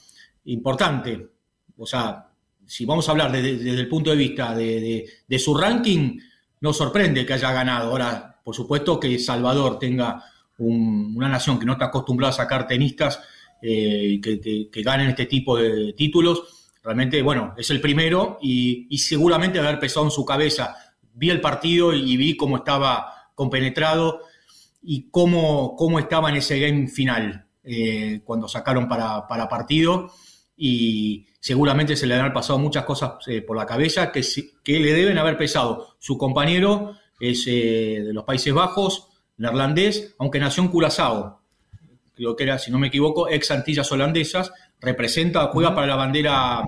importante. 0.46 1.28
O 1.76 1.86
sea, 1.86 2.28
si 2.66 2.84
vamos 2.84 3.08
a 3.08 3.12
hablar 3.12 3.30
desde, 3.30 3.70
el 3.70 3.88
punto 3.88 4.10
de 4.10 4.16
vista 4.16 4.54
de, 4.56 5.38
su 5.38 5.56
ranking, 5.56 6.18
no 6.60 6.72
sorprende 6.72 7.24
que 7.24 7.34
haya 7.34 7.52
ganado. 7.52 7.90
Ahora, 7.90 8.40
por 8.42 8.56
supuesto 8.56 8.98
que 8.98 9.20
Salvador 9.20 9.78
tenga 9.78 10.24
una 10.58 11.28
nación 11.28 11.60
que 11.60 11.66
no 11.66 11.72
está 11.74 11.84
acostumbrada 11.86 12.30
a 12.30 12.36
sacar 12.36 12.66
tenistas 12.66 13.20
eh, 13.62 14.20
que, 14.20 14.68
que 14.68 14.82
ganen 14.82 15.10
este 15.10 15.26
tipo 15.26 15.56
de 15.56 15.92
títulos 15.92 16.57
Realmente, 16.82 17.22
bueno, 17.22 17.54
es 17.56 17.70
el 17.70 17.80
primero 17.80 18.38
y, 18.40 18.96
seguramente 18.98 19.58
haber 19.58 19.78
pesado 19.78 20.06
en 20.06 20.10
su 20.10 20.24
cabeza. 20.24 20.76
Vi 21.14 21.30
el 21.30 21.40
partido 21.40 21.92
y 21.92 22.16
vi 22.16 22.36
cómo 22.36 22.58
estaba 22.58 23.30
compenetrado 23.34 24.20
y 24.82 25.10
cómo, 25.10 25.74
cómo 25.76 25.98
estaba 25.98 26.30
en 26.30 26.36
ese 26.36 26.60
game 26.60 26.86
final 26.88 27.46
eh, 27.64 28.20
cuando 28.24 28.48
sacaron 28.48 28.88
para, 28.88 29.48
partido. 29.48 30.10
Y 30.56 31.26
seguramente 31.40 31.96
se 31.96 32.06
le 32.06 32.14
han 32.14 32.32
pasado 32.32 32.58
muchas 32.58 32.84
cosas 32.84 33.12
eh, 33.26 33.42
por 33.42 33.56
la 33.56 33.66
cabeza 33.66 34.10
que, 34.10 34.22
que 34.62 34.80
le 34.80 34.92
deben 34.92 35.18
haber 35.18 35.36
pesado. 35.36 35.96
Su 35.98 36.16
compañero 36.16 36.96
es 37.20 37.44
eh, 37.46 38.02
de 38.06 38.12
los 38.12 38.24
Países 38.24 38.52
Bajos, 38.52 39.08
neerlandés, 39.36 40.14
aunque 40.18 40.38
nació 40.38 40.62
en 40.62 40.68
Curazao. 40.70 41.42
Creo 42.18 42.34
que 42.34 42.42
era, 42.42 42.58
si 42.58 42.72
no 42.72 42.80
me 42.80 42.88
equivoco, 42.88 43.28
ex 43.28 43.52
Antillas 43.52 43.92
holandesas. 43.92 44.50
Representa, 44.80 45.46
juega 45.52 45.72
para 45.72 45.86
la 45.86 45.94
bandera 45.94 46.64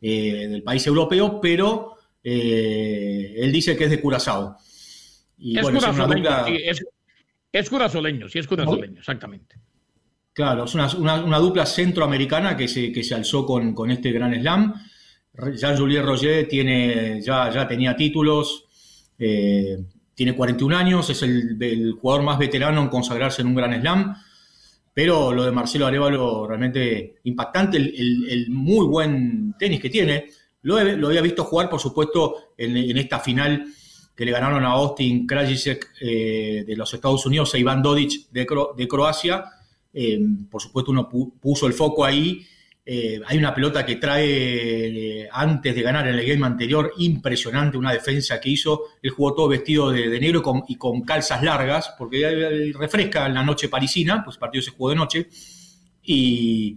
eh, 0.00 0.48
del 0.48 0.62
país 0.62 0.86
europeo, 0.86 1.38
pero 1.42 1.96
eh, 2.22 3.34
él 3.36 3.52
dice 3.52 3.76
que 3.76 3.84
es 3.84 3.90
de 3.90 4.00
Curazao. 4.00 4.56
Y, 5.36 5.58
es, 5.58 5.62
bueno, 5.62 5.78
es, 5.78 7.68
curazoleño, 7.68 8.30
sí, 8.30 8.38
es 8.38 8.46
curazoleño, 8.46 9.00
exactamente. 9.00 9.56
Claro, 10.32 10.64
es 10.64 10.74
una, 10.74 11.38
dupla 11.38 11.66
centroamericana 11.66 12.56
que 12.56 12.66
se, 12.66 12.90
que 12.90 13.04
se 13.04 13.14
alzó 13.14 13.44
con, 13.44 13.90
este 13.90 14.10
gran 14.10 14.34
slam. 14.40 14.72
Jean-Julien 15.54 16.06
Roger 16.06 16.48
tiene, 16.48 17.20
ya, 17.20 17.50
ya 17.50 17.68
tenía 17.68 17.94
títulos, 17.94 18.64
eh, 19.18 19.76
tiene 20.14 20.34
41 20.34 20.76
años, 20.76 21.10
es 21.10 21.22
el, 21.22 21.96
jugador 22.00 22.24
más 22.24 22.38
veterano 22.38 22.82
en 22.82 22.88
consagrarse 22.88 23.42
en 23.42 23.48
un 23.48 23.54
gran 23.54 23.80
slam. 23.80 24.14
Pero 24.92 25.32
lo 25.32 25.44
de 25.44 25.50
Marcelo 25.50 25.86
Arevalo 25.86 26.46
realmente 26.46 27.16
impactante, 27.24 27.78
el, 27.78 28.46
muy 28.50 28.86
buen 28.86 29.54
tenis 29.58 29.80
que 29.80 29.90
tiene. 29.90 30.26
Lo, 30.62 30.76
había 30.76 31.20
visto 31.20 31.44
jugar, 31.44 31.68
por 31.68 31.80
supuesto, 31.80 32.52
en, 32.56 32.96
esta 32.96 33.18
final 33.18 33.66
que 34.14 34.24
le 34.24 34.30
ganaron 34.30 34.64
a 34.64 34.68
Austin 34.68 35.26
Krajicek 35.26 35.94
eh, 36.00 36.64
de 36.64 36.76
los 36.76 36.94
Estados 36.94 37.26
Unidos 37.26 37.52
a 37.52 37.58
Iván 37.58 37.82
Dodic 37.82 38.30
de, 38.30 38.46
de 38.76 38.88
Croacia. 38.88 39.44
Eh, 39.92 40.20
por 40.48 40.62
supuesto, 40.62 40.92
uno 40.92 41.08
puso 41.08 41.66
el 41.66 41.72
foco 41.72 42.04
ahí. 42.04 42.46
Eh, 42.86 43.18
hay 43.26 43.38
una 43.38 43.54
pelota 43.54 43.86
que 43.86 43.96
trae 43.96 45.26
antes 45.32 45.74
de 45.74 45.82
ganar 45.82 46.06
en 46.06 46.18
el 46.18 46.26
game 46.26 46.44
anterior, 46.44 46.92
impresionante, 46.98 47.78
una 47.78 47.92
defensa 47.92 48.38
que 48.40 48.50
hizo. 48.50 48.82
Él 49.00 49.10
jugó 49.10 49.34
todo 49.34 49.48
vestido 49.48 49.90
de, 49.90 50.20
negro 50.20 50.42
y 50.68 50.76
con, 50.76 51.02
calzas 51.02 51.42
largas, 51.42 51.94
porque 51.98 52.72
refresca 52.78 53.26
en 53.26 53.34
la 53.34 53.42
noche 53.42 53.68
parisina, 53.68 54.22
pues 54.22 54.36
el 54.36 54.40
partido 54.40 54.62
se 54.62 54.70
jugó 54.72 54.90
de 54.90 54.96
noche. 54.96 55.28
Y 56.02 56.76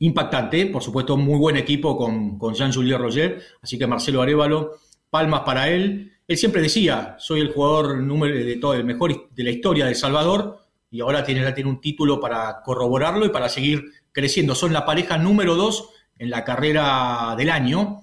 impactante, 0.00 0.66
por 0.66 0.82
supuesto, 0.82 1.16
muy 1.16 1.38
buen 1.38 1.56
equipo 1.56 1.96
con, 1.96 2.36
con 2.36 2.54
Jean-Julien 2.54 2.98
Roger. 2.98 3.40
Así 3.62 3.78
que 3.78 3.86
Marcelo 3.86 4.22
Arevalo, 4.22 4.78
palmas 5.10 5.42
para 5.42 5.68
él. 5.68 6.12
Él 6.26 6.36
siempre 6.36 6.60
decía, 6.60 7.16
soy 7.18 7.40
el 7.40 7.52
jugador 7.52 7.98
número 7.98 8.34
de 8.34 8.56
todo, 8.56 8.74
el 8.74 8.84
mejor 8.84 9.30
de 9.30 9.44
la 9.44 9.50
historia 9.50 9.86
de 9.86 9.94
Salvador, 9.94 10.67
y 10.90 11.00
ahora 11.00 11.24
tiene, 11.24 11.50
tiene 11.52 11.70
un 11.70 11.80
título 11.80 12.20
para 12.20 12.62
corroborarlo 12.62 13.26
y 13.26 13.30
para 13.30 13.48
seguir 13.48 13.84
creciendo. 14.12 14.54
Son 14.54 14.72
la 14.72 14.84
pareja 14.84 15.18
número 15.18 15.54
dos 15.54 15.90
en 16.18 16.30
la 16.30 16.44
carrera 16.44 17.34
del 17.36 17.50
año 17.50 18.02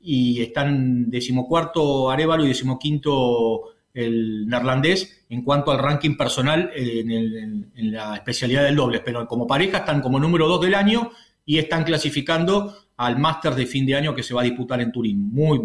y 0.00 0.42
están 0.42 1.10
decimocuarto 1.10 2.10
Arevalo 2.10 2.44
y 2.44 2.48
decimoquinto 2.48 3.74
el 3.94 4.46
neerlandés 4.46 5.24
en 5.28 5.42
cuanto 5.42 5.70
al 5.70 5.78
ranking 5.78 6.16
personal 6.16 6.70
en, 6.74 7.10
en, 7.74 7.92
la 7.92 8.16
especialidad 8.16 8.64
del 8.64 8.76
doble, 8.76 9.00
pero 9.00 9.26
como 9.28 9.46
pareja 9.46 9.78
están 9.78 10.00
como 10.00 10.18
número 10.18 10.48
dos 10.48 10.60
del 10.60 10.74
año 10.74 11.10
y 11.46 11.58
están 11.58 11.84
clasificando 11.84 12.76
al 12.96 13.18
máster 13.18 13.54
de 13.54 13.66
fin 13.66 13.86
de 13.86 13.94
año 13.94 14.14
que 14.14 14.22
se 14.22 14.34
va 14.34 14.40
a 14.40 14.44
disputar 14.44 14.80
en 14.80 14.92
Turín. 14.92 15.30
Muy, 15.32 15.60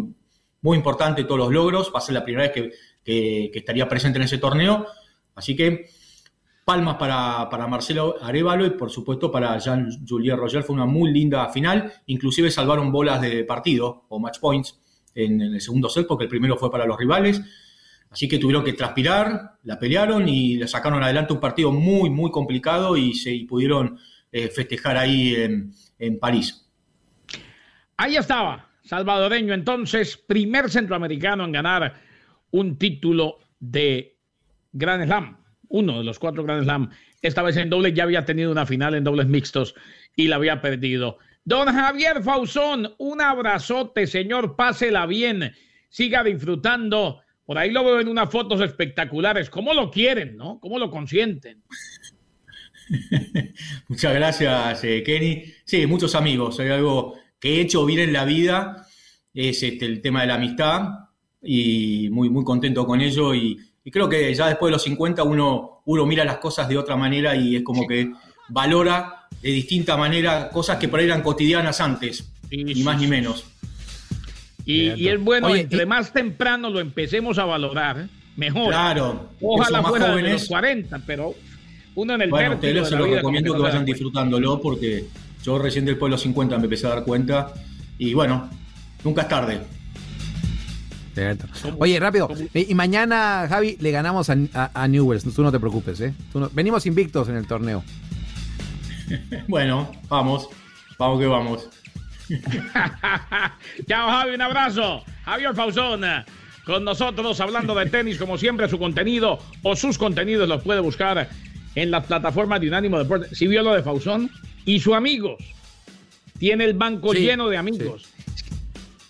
muy 0.62 0.76
importante 0.76 1.24
todos 1.24 1.38
los 1.38 1.52
logros, 1.52 1.92
va 1.94 1.98
a 1.98 2.02
ser 2.02 2.14
la 2.14 2.24
primera 2.24 2.48
vez 2.48 2.72
que, 3.04 3.50
estaría 3.52 3.88
presente 3.88 4.18
en 4.18 4.24
ese 4.24 4.38
torneo, 4.38 4.86
así 5.34 5.56
que 5.56 5.86
palmas 6.70 6.94
para, 6.98 7.66
Marcelo 7.66 8.14
Arevalo 8.22 8.64
y 8.64 8.70
por 8.70 8.92
supuesto 8.92 9.28
para 9.28 9.58
Jean-Julien 9.58 10.36
Roger, 10.36 10.62
fue 10.62 10.76
una 10.76 10.86
muy 10.86 11.10
linda 11.10 11.48
final, 11.48 11.92
inclusive 12.06 12.48
salvaron 12.48 12.92
bolas 12.92 13.20
de 13.20 13.42
partido 13.42 14.04
o 14.08 14.20
match 14.20 14.38
points 14.38 14.80
en, 15.12 15.40
el 15.40 15.60
segundo 15.60 15.88
set 15.88 16.06
porque 16.06 16.24
el 16.24 16.30
primero 16.30 16.56
fue 16.56 16.70
para 16.70 16.86
los 16.86 16.96
rivales, 16.96 17.42
así 18.08 18.28
que 18.28 18.38
tuvieron 18.38 18.62
que 18.62 18.74
transpirar, 18.74 19.58
la 19.64 19.80
pelearon 19.80 20.28
y 20.28 20.58
le 20.58 20.68
sacaron 20.68 21.02
adelante 21.02 21.32
un 21.32 21.40
partido 21.40 21.72
muy, 21.72 22.08
muy 22.08 22.30
complicado 22.30 22.96
y, 22.96 23.14
se, 23.14 23.44
pudieron 23.48 23.98
eh, 24.30 24.46
festejar 24.46 24.96
ahí 24.96 25.34
en, 25.34 25.72
en 25.98 26.20
París. 26.20 26.70
Ahí 27.96 28.14
estaba, 28.14 28.68
salvadoreño 28.84 29.54
entonces, 29.54 30.16
primer 30.16 30.70
centroamericano 30.70 31.44
en 31.44 31.50
ganar 31.50 31.94
un 32.52 32.78
título 32.78 33.38
de 33.58 34.20
Grand 34.72 35.04
Slam, 35.04 35.39
uno 35.70 35.98
de 35.98 36.04
los 36.04 36.18
cuatro 36.18 36.44
Grand 36.44 36.64
Slam. 36.64 36.90
Esta 37.22 37.42
vez 37.42 37.56
en 37.56 37.70
doble 37.70 37.94
ya 37.94 38.02
había 38.02 38.26
tenido 38.26 38.52
una 38.52 38.66
final 38.66 38.94
en 38.94 39.04
dobles 39.04 39.26
mixtos 39.26 39.74
y 40.14 40.28
la 40.28 40.36
había 40.36 40.60
perdido. 40.60 41.18
Don 41.44 41.68
Javier 41.68 42.22
Fausón, 42.22 42.94
un 42.98 43.22
abrazote, 43.22 44.06
señor, 44.06 44.56
pásela 44.56 45.06
bien, 45.06 45.52
siga 45.88 46.22
disfrutando. 46.22 47.22
Por 47.46 47.56
ahí 47.56 47.70
lo 47.70 47.82
veo 47.82 48.00
en 48.00 48.08
unas 48.08 48.30
fotos 48.30 48.60
espectaculares. 48.60 49.48
¿Cómo 49.48 49.72
lo 49.72 49.90
quieren, 49.90 50.36
no? 50.36 50.60
¿Cómo 50.60 50.78
lo 50.78 50.90
consienten? 50.90 51.62
Muchas 53.88 54.14
gracias, 54.14 54.84
eh, 54.84 55.02
Kenny. 55.02 55.44
Sí, 55.64 55.86
muchos 55.86 56.14
amigos. 56.14 56.60
Hay 56.60 56.68
algo 56.68 57.18
que 57.38 57.56
he 57.56 57.60
hecho 57.62 57.86
bien 57.86 58.00
en 58.00 58.12
la 58.12 58.24
vida 58.24 58.86
es 59.34 59.62
este, 59.62 59.86
el 59.86 60.00
tema 60.02 60.22
de 60.22 60.26
la 60.26 60.34
amistad 60.34 60.88
y 61.42 62.08
muy, 62.10 62.28
muy 62.28 62.44
contento 62.44 62.86
con 62.86 63.00
ello 63.00 63.34
y, 63.34 63.58
creo 63.90 64.08
que 64.08 64.34
ya 64.34 64.48
después 64.48 64.70
de 64.70 64.72
los 64.72 64.82
50 64.82 65.22
uno, 65.22 65.82
uno 65.84 66.06
mira 66.06 66.24
las 66.24 66.38
cosas 66.38 66.68
de 66.68 66.78
otra 66.78 66.96
manera 66.96 67.34
y 67.36 67.56
es 67.56 67.62
como 67.62 67.86
que 67.86 68.10
valora 68.48 69.28
de 69.42 69.50
distinta 69.50 69.96
manera 69.96 70.50
cosas 70.50 70.78
que 70.78 70.88
por 70.88 71.00
ahí 71.00 71.06
eran 71.06 71.22
cotidianas 71.22 71.80
antes, 71.80 72.30
ni 72.50 72.82
más 72.82 73.00
ni 73.00 73.06
menos. 73.06 73.44
Y, 74.64 75.08
es 75.08 75.20
bueno, 75.20 75.54
entre 75.54 75.86
más 75.86 76.12
temprano 76.12 76.70
lo 76.70 76.80
empecemos 76.80 77.38
a 77.38 77.44
valorar, 77.44 78.08
mejor. 78.36 78.68
Claro. 78.68 79.30
Ojalá 79.40 79.82
fuera 79.82 80.14
de 80.14 80.22
los 80.22 80.46
40, 80.46 81.00
pero 81.06 81.34
uno 81.94 82.14
en 82.14 82.22
el 82.22 82.30
Bueno, 82.30 82.58
te 82.58 82.72
lo, 82.72 82.84
recomiendo 82.84 83.54
que 83.54 83.60
vayan 83.60 83.84
disfrutándolo 83.84 84.60
porque 84.60 85.06
yo 85.42 85.58
recién 85.58 85.84
después 85.84 86.08
de 86.08 86.12
los 86.12 86.22
50 86.22 86.58
me 86.58 86.64
empecé 86.64 86.86
a 86.86 86.90
dar 86.90 87.04
cuenta 87.04 87.52
y 87.98 88.14
bueno, 88.14 88.48
nunca 89.02 89.22
es 89.22 89.28
tarde. 89.28 89.60
Oye, 91.78 91.98
rápido. 92.00 92.28
Y 92.54 92.74
mañana, 92.74 93.46
Javi, 93.48 93.76
le 93.80 93.90
ganamos 93.90 94.30
a, 94.30 94.88
Newells. 94.88 95.24
Tú 95.34 95.42
no 95.42 95.52
te 95.52 95.60
preocupes, 95.60 96.00
¿eh? 96.00 96.14
venimos 96.52 96.86
invictos 96.86 97.28
en 97.28 97.36
el 97.36 97.46
torneo. 97.46 97.84
bueno, 99.48 99.90
vamos. 100.08 100.48
Vamos 100.98 101.20
que 101.20 101.26
vamos. 101.26 101.68
Chao, 103.88 104.10
Javi. 104.10 104.34
Un 104.34 104.42
abrazo. 104.42 105.02
Javier 105.24 105.54
Fausón 105.54 106.04
con 106.64 106.84
nosotros 106.84 107.40
hablando 107.40 107.74
de 107.74 107.86
tenis, 107.86 108.18
como 108.18 108.38
siempre, 108.38 108.68
su 108.68 108.78
contenido 108.78 109.38
o 109.62 109.74
sus 109.74 109.98
contenidos 109.98 110.48
los 110.48 110.62
puede 110.62 110.80
buscar 110.80 111.28
en 111.74 111.90
las 111.90 112.06
plataformas 112.06 112.60
de 112.60 112.68
Unánimo 112.68 112.98
Deportes. 112.98 113.36
Si 113.36 113.46
vio 113.46 113.62
lo 113.62 113.74
de 113.74 113.82
Fausón 113.82 114.30
y 114.64 114.80
su 114.80 114.94
amigos. 114.94 115.42
Tiene 116.38 116.64
el 116.64 116.74
banco 116.74 117.12
lleno 117.12 117.48
de 117.48 117.56
amigos. 117.56 118.08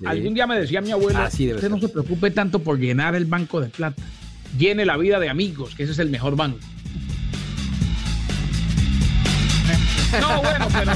Algún 0.04 0.34
día 0.34 0.46
me 0.46 0.58
decía 0.58 0.80
mi 0.80 0.90
abuela, 0.92 1.26
usted 1.26 1.68
no 1.68 1.78
se 1.78 1.88
preocupe 1.88 2.30
tanto 2.30 2.60
por 2.60 2.78
llenar 2.78 3.14
el 3.14 3.26
banco 3.26 3.60
de 3.60 3.68
plata, 3.68 4.02
llene 4.58 4.84
la 4.86 4.96
vida 4.96 5.20
de 5.20 5.28
amigos, 5.28 5.74
que 5.74 5.82
ese 5.82 5.92
es 5.92 5.98
el 5.98 6.10
mejor 6.10 6.36
banco. 6.36 6.58
no, 10.20 10.42
bueno, 10.42 10.68
pero... 10.72 10.92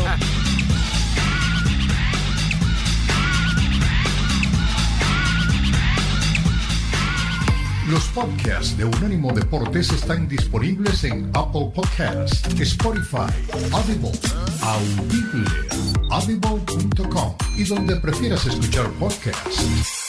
Los 7.89 8.05
podcasts 8.09 8.79
de 8.79 8.85
Unánimo 8.87 9.31
Deportes 9.33 9.91
están 9.93 10.27
disponibles 10.27 11.05
en 11.05 11.31
Apple 11.35 11.71
Podcasts, 11.75 12.43
Spotify, 12.59 13.31
Audible, 13.73 14.11
Audible, 14.63 15.51
audible.com 16.11 17.35
y 17.59 17.65
donde 17.65 17.97
prefieras 17.97 18.47
escuchar 18.47 18.91
podcasts. 18.93 20.04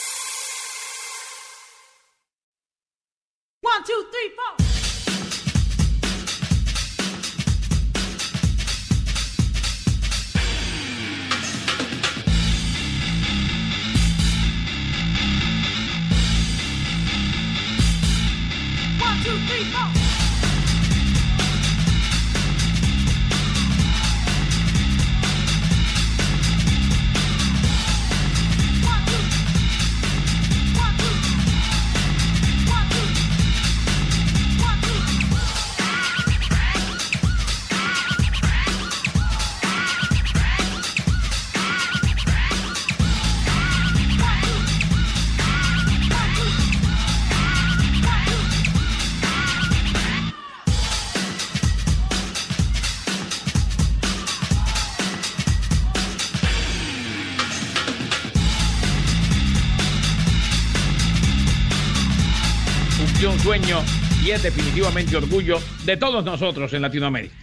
Y 64.22 64.32
es 64.32 64.42
definitivamente 64.42 65.16
orgullo 65.16 65.58
de 65.86 65.96
todos 65.96 66.22
nosotros 66.22 66.70
en 66.74 66.82
Latinoamérica. 66.82 67.34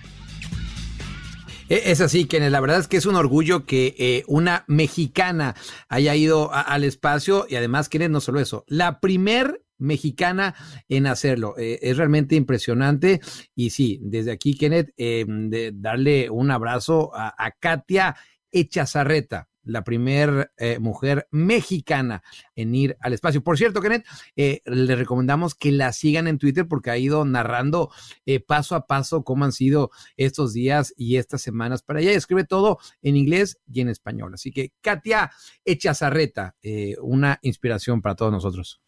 E, 1.69 1.91
es 1.91 2.01
así, 2.01 2.25
que 2.25 2.39
la 2.39 2.59
verdad 2.59 2.79
es 2.79 2.87
que 2.87 2.97
es 2.97 3.07
un 3.07 3.15
orgullo 3.15 3.65
que 3.65 3.95
eh, 3.97 4.23
una 4.27 4.63
mexicana 4.67 5.55
haya 5.89 6.15
ido 6.15 6.53
al 6.53 6.83
espacio 6.83 7.47
y 7.49 7.55
además, 7.55 7.89
Kenneth, 7.89 8.11
no 8.11 8.21
solo 8.21 8.39
eso, 8.39 8.63
la 8.67 8.99
primer 8.99 9.63
mexicana 9.79 10.53
en 10.87 11.07
hacerlo. 11.07 11.55
Eh, 11.57 11.79
es 11.81 11.97
realmente 11.97 12.35
impresionante 12.35 13.19
y 13.55 13.71
sí, 13.71 13.99
desde 14.03 14.33
aquí, 14.33 14.55
Kenneth, 14.55 14.93
em, 14.97 15.49
de 15.49 15.71
darle 15.73 16.29
un 16.29 16.51
abrazo 16.51 17.11
a, 17.15 17.33
a 17.43 17.51
Katia 17.51 18.15
Echazarreta 18.51 19.49
la 19.63 19.83
primer 19.83 20.51
eh, 20.57 20.79
mujer 20.79 21.27
mexicana 21.31 22.23
en 22.55 22.75
ir 22.75 22.97
al 22.99 23.13
espacio. 23.13 23.43
Por 23.43 23.57
cierto, 23.57 23.81
Kenneth, 23.81 24.05
eh, 24.35 24.61
le 24.65 24.95
recomendamos 24.95 25.55
que 25.55 25.71
la 25.71 25.91
sigan 25.93 26.27
en 26.27 26.37
Twitter 26.37 26.67
porque 26.67 26.91
ha 26.91 26.97
ido 26.97 27.25
narrando 27.25 27.91
eh, 28.25 28.39
paso 28.39 28.75
a 28.75 28.85
paso 28.87 29.23
cómo 29.23 29.45
han 29.45 29.51
sido 29.51 29.91
estos 30.17 30.53
días 30.53 30.93
y 30.97 31.17
estas 31.17 31.41
semanas 31.41 31.81
para 31.83 32.01
ella. 32.01 32.11
Escribe 32.11 32.43
todo 32.43 32.79
en 33.01 33.15
inglés 33.15 33.59
y 33.71 33.81
en 33.81 33.89
español. 33.89 34.33
Así 34.33 34.51
que 34.51 34.73
Katia 34.81 35.31
Echazarreta, 35.65 36.55
una 37.01 37.39
inspiración 37.41 38.01
para 38.01 38.15
todos 38.15 38.31
nosotros. 38.31 38.81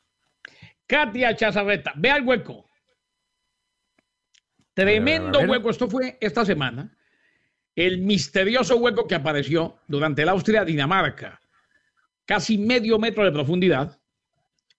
Katia 0.87 1.31
Echazarreta, 1.31 1.93
ve 1.95 2.11
al 2.11 2.25
hueco. 2.25 2.65
Tremendo 4.73 5.39
hueco. 5.39 5.69
Esto 5.69 5.89
fue 5.89 6.17
esta 6.19 6.45
semana 6.45 6.94
el 7.75 7.99
misterioso 7.99 8.77
hueco 8.77 9.07
que 9.07 9.15
apareció 9.15 9.79
durante 9.87 10.21
el 10.21 10.29
Austria-Dinamarca, 10.29 11.41
casi 12.25 12.57
medio 12.57 12.97
metro 12.97 13.23
de 13.25 13.31
profundidad, 13.31 13.99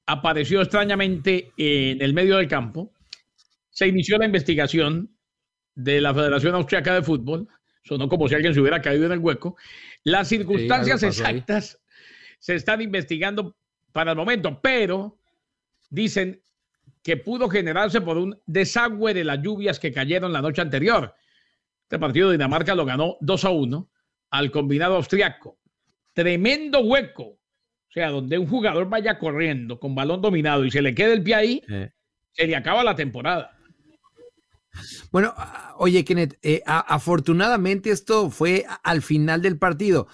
apareció 0.06 0.62
extrañamente 0.62 1.52
en 1.56 2.00
el 2.00 2.14
medio 2.14 2.36
del 2.36 2.48
campo. 2.48 2.92
Se 3.70 3.86
inició 3.86 4.18
la 4.18 4.26
investigación 4.26 5.10
de 5.74 6.00
la 6.00 6.14
Federación 6.14 6.54
Austriaca 6.54 6.94
de 6.94 7.02
Fútbol. 7.02 7.48
Sonó 7.84 8.08
como 8.08 8.28
si 8.28 8.34
alguien 8.34 8.54
se 8.54 8.60
hubiera 8.60 8.80
caído 8.80 9.06
en 9.06 9.12
el 9.12 9.18
hueco. 9.18 9.56
Las 10.02 10.28
circunstancias 10.28 11.02
exactas 11.02 11.80
se 12.38 12.54
están 12.54 12.80
investigando 12.80 13.56
para 13.92 14.12
el 14.12 14.16
momento, 14.16 14.60
pero 14.60 15.18
dicen 15.90 16.42
que 17.02 17.16
pudo 17.16 17.48
generarse 17.48 18.00
por 18.00 18.16
un 18.16 18.40
desagüe 18.46 19.14
de 19.14 19.24
las 19.24 19.40
lluvias 19.40 19.78
que 19.78 19.92
cayeron 19.92 20.32
la 20.32 20.42
noche 20.42 20.62
anterior. 20.62 21.14
Este 21.86 22.00
partido 22.00 22.28
de 22.28 22.36
Dinamarca 22.36 22.74
lo 22.74 22.84
ganó 22.84 23.16
2 23.20 23.44
a 23.44 23.50
1 23.50 23.90
al 24.30 24.50
combinado 24.50 24.96
austriaco. 24.96 25.60
Tremendo 26.12 26.80
hueco. 26.80 27.22
O 27.24 27.92
sea, 27.92 28.10
donde 28.10 28.38
un 28.38 28.48
jugador 28.48 28.88
vaya 28.88 29.20
corriendo 29.20 29.78
con 29.78 29.94
balón 29.94 30.20
dominado 30.20 30.64
y 30.64 30.72
se 30.72 30.82
le 30.82 30.96
quede 30.96 31.12
el 31.12 31.22
pie 31.22 31.34
ahí, 31.36 31.62
se 32.32 32.46
le 32.46 32.56
acaba 32.56 32.82
la 32.82 32.96
temporada. 32.96 33.56
Bueno, 35.12 35.32
oye, 35.76 36.04
Kenneth, 36.04 36.36
eh, 36.42 36.60
afortunadamente 36.66 37.90
esto 37.90 38.30
fue 38.30 38.66
al 38.82 39.00
final 39.00 39.40
del 39.40 39.56
partido 39.56 40.08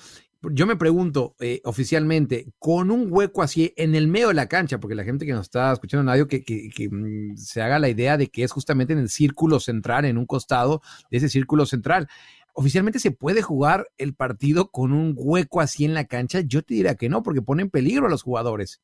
yo 0.51 0.67
me 0.67 0.77
pregunto 0.77 1.37
eh, 1.41 1.61
oficialmente, 1.65 2.53
con 2.59 2.91
un 2.91 3.07
hueco 3.11 3.43
así 3.43 3.73
en 3.77 3.95
el 3.95 4.09
medio 4.09 4.29
de 4.29 4.35
la 4.35 4.49
cancha, 4.49 4.81
porque 4.81 4.97
la 4.97 5.05
gente 5.05 5.25
que 5.25 5.33
nos 5.33 5.43
está 5.43 5.73
escuchando 5.73 6.03
en 6.03 6.09
audio, 6.09 6.27
que, 6.27 6.43
que, 6.43 6.89
mm, 6.91 7.37
se 7.37 7.63
haga 7.63 7.79
la 7.79 7.89
idea 7.89 8.17
de 8.17 8.29
que 8.29 8.43
es 8.43 8.51
justamente 8.51 8.93
en 8.93 8.99
el 8.99 9.09
círculo 9.09 9.61
central, 9.61 10.05
en 10.05 10.19
un 10.19 10.27
costado 10.27 10.83
de 11.11 11.19
ese 11.19 11.29
círculo 11.29 11.65
central. 11.67 12.09
¿Oficialmente 12.55 12.99
se 12.99 13.13
puede 13.13 13.41
jugar 13.41 13.87
el 13.99 14.15
partido 14.15 14.71
con 14.71 14.93
un 14.93 15.15
hueco 15.17 15.61
así 15.61 15.85
en 15.85 15.95
la 15.95 16.05
cancha? 16.05 16.41
Yo 16.41 16.63
te 16.63 16.75
diría 16.75 16.97
que 16.97 17.09
no, 17.09 17.23
porque 17.23 17.41
pone 17.41 17.63
en 17.63 17.71
peligro 17.71 18.07
a 18.07 18.11
los 18.11 18.23
jugadores. 18.23 18.83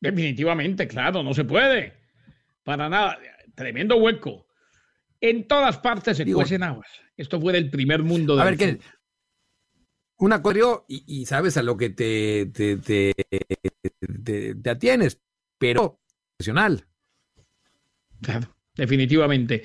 Definitivamente, 0.00 0.88
claro, 0.88 1.22
no 1.22 1.32
se 1.34 1.44
puede. 1.44 1.94
Para 2.64 2.88
nada. 2.88 3.18
Tremendo 3.54 3.96
hueco. 3.96 4.46
En 5.20 5.46
todas 5.46 5.78
partes 5.78 6.16
se 6.16 6.30
cuecen 6.32 6.62
aguas. 6.62 6.88
Esto 7.16 7.40
fue 7.40 7.52
del 7.52 7.70
primer 7.70 8.02
mundo. 8.02 8.36
De 8.36 8.42
a 8.42 8.44
ver, 8.46 8.56
¿qué? 8.56 8.78
Una 10.20 10.42
coreo 10.42 10.84
y, 10.86 11.26
sabes 11.26 11.56
a 11.56 11.62
lo 11.62 11.76
que 11.76 11.90
te, 11.90 12.46
te, 12.52 12.76
te, 12.76 14.70
atienes, 14.70 15.20
pero 15.58 16.00
profesional. 16.36 16.86
Claro, 18.20 18.54
definitivamente. 18.74 19.62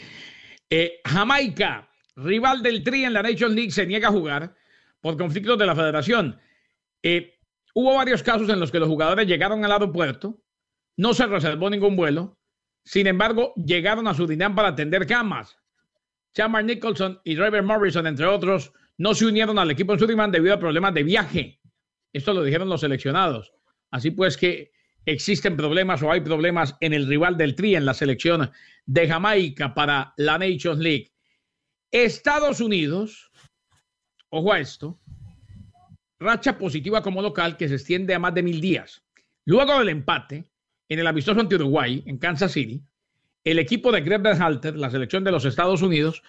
Eh, 0.70 1.02
Jamaica, 1.06 1.90
rival 2.16 2.64
del 2.64 2.84
Tri 2.84 3.04
en 3.04 3.14
la 3.14 3.22
Nations 3.22 3.54
League, 3.54 3.72
se 3.72 3.86
niega 3.86 4.08
a 4.08 4.12
jugar 4.12 4.56
por 5.02 5.18
conflictos 5.18 5.58
de 5.60 5.66
la 5.66 5.76
federación. 5.76 6.40
Eh, 7.04 7.38
hubo 7.74 7.96
varios 7.96 8.24
casos 8.24 8.50
en 8.50 8.60
los 8.60 8.72
que 8.72 8.80
los 8.80 8.88
jugadores 8.88 9.28
llegaron 9.28 9.64
al 9.66 9.74
aeropuerto, 9.74 10.42
no 10.98 11.14
se 11.14 11.26
reservó 11.26 11.70
ningún 11.70 11.98
vuelo, 11.98 12.40
sin 12.86 13.08
embargo, 13.08 13.54
llegaron 13.56 14.08
a 14.08 14.14
Surinam 14.14 14.56
para 14.56 14.70
atender 14.70 15.06
camas. 15.06 15.58
Chamar 16.34 16.64
Nicholson 16.64 17.20
y 17.26 17.36
Trevor 17.36 17.64
Morrison, 17.64 18.08
entre 18.08 18.26
otros, 18.26 18.72
no 18.98 19.14
se 19.14 19.26
unieron 19.26 19.60
al 19.60 19.72
equipo 19.72 19.94
en 19.94 20.00
Surinam 20.00 20.32
debido 20.32 20.54
a 20.54 20.60
problemas 20.60 20.94
de 20.94 21.04
viaje. 21.04 21.60
Esto 22.14 22.34
lo 22.34 22.44
dijeron 22.44 22.70
los 22.70 22.82
seleccionados. 22.82 23.54
Así 23.92 24.12
pues 24.12 24.38
que 24.38 24.72
existen 25.06 25.56
problemas 25.56 26.02
o 26.02 26.12
hay 26.12 26.22
problemas 26.22 26.76
en 26.80 26.94
el 26.94 27.08
rival 27.08 27.38
del 27.38 27.56
Tri 27.56 27.76
en 27.76 27.86
la 27.86 27.94
selección 27.94 28.52
de 28.86 29.08
Jamaica 29.08 29.74
para 29.74 30.14
la 30.18 30.38
Nations 30.38 30.80
League. 30.80 31.12
Estados 31.92 32.60
Unidos, 32.60 33.32
ojo 34.30 34.54
a 34.54 34.60
esto, 34.60 35.00
racha 36.20 36.58
positiva 36.58 37.02
como 37.02 37.22
local 37.22 37.58
que 37.58 37.68
se 37.68 37.76
extiende 37.76 38.14
a 38.14 38.20
más 38.20 38.34
de 38.34 38.44
mil 38.44 38.62
días. 38.62 39.04
Luego 39.46 39.78
del 39.78 39.90
empate 39.90 40.46
en 40.90 41.00
el 41.00 41.08
amistoso 41.08 41.40
ante 41.40 41.56
Uruguay 41.56 42.04
en 42.06 42.18
Kansas 42.18 42.52
City, 42.52 42.82
el 43.44 43.60
equipo 43.60 43.92
de 43.92 44.02
Greg 44.02 44.26
Halter, 44.42 44.76
la 44.76 44.90
selección 44.90 45.24
de 45.24 45.32
los 45.32 45.46
Estados 45.46 45.82
Unidos, 45.82 46.24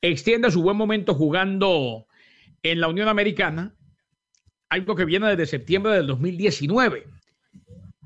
extiende 0.00 0.50
su 0.50 0.62
buen 0.62 0.76
momento 0.76 1.14
jugando 1.14 2.06
en 2.62 2.80
la 2.80 2.88
Unión 2.88 3.08
Americana, 3.08 3.74
algo 4.68 4.94
que 4.94 5.04
viene 5.04 5.28
desde 5.28 5.46
septiembre 5.46 5.92
del 5.92 6.06
2019. 6.06 7.06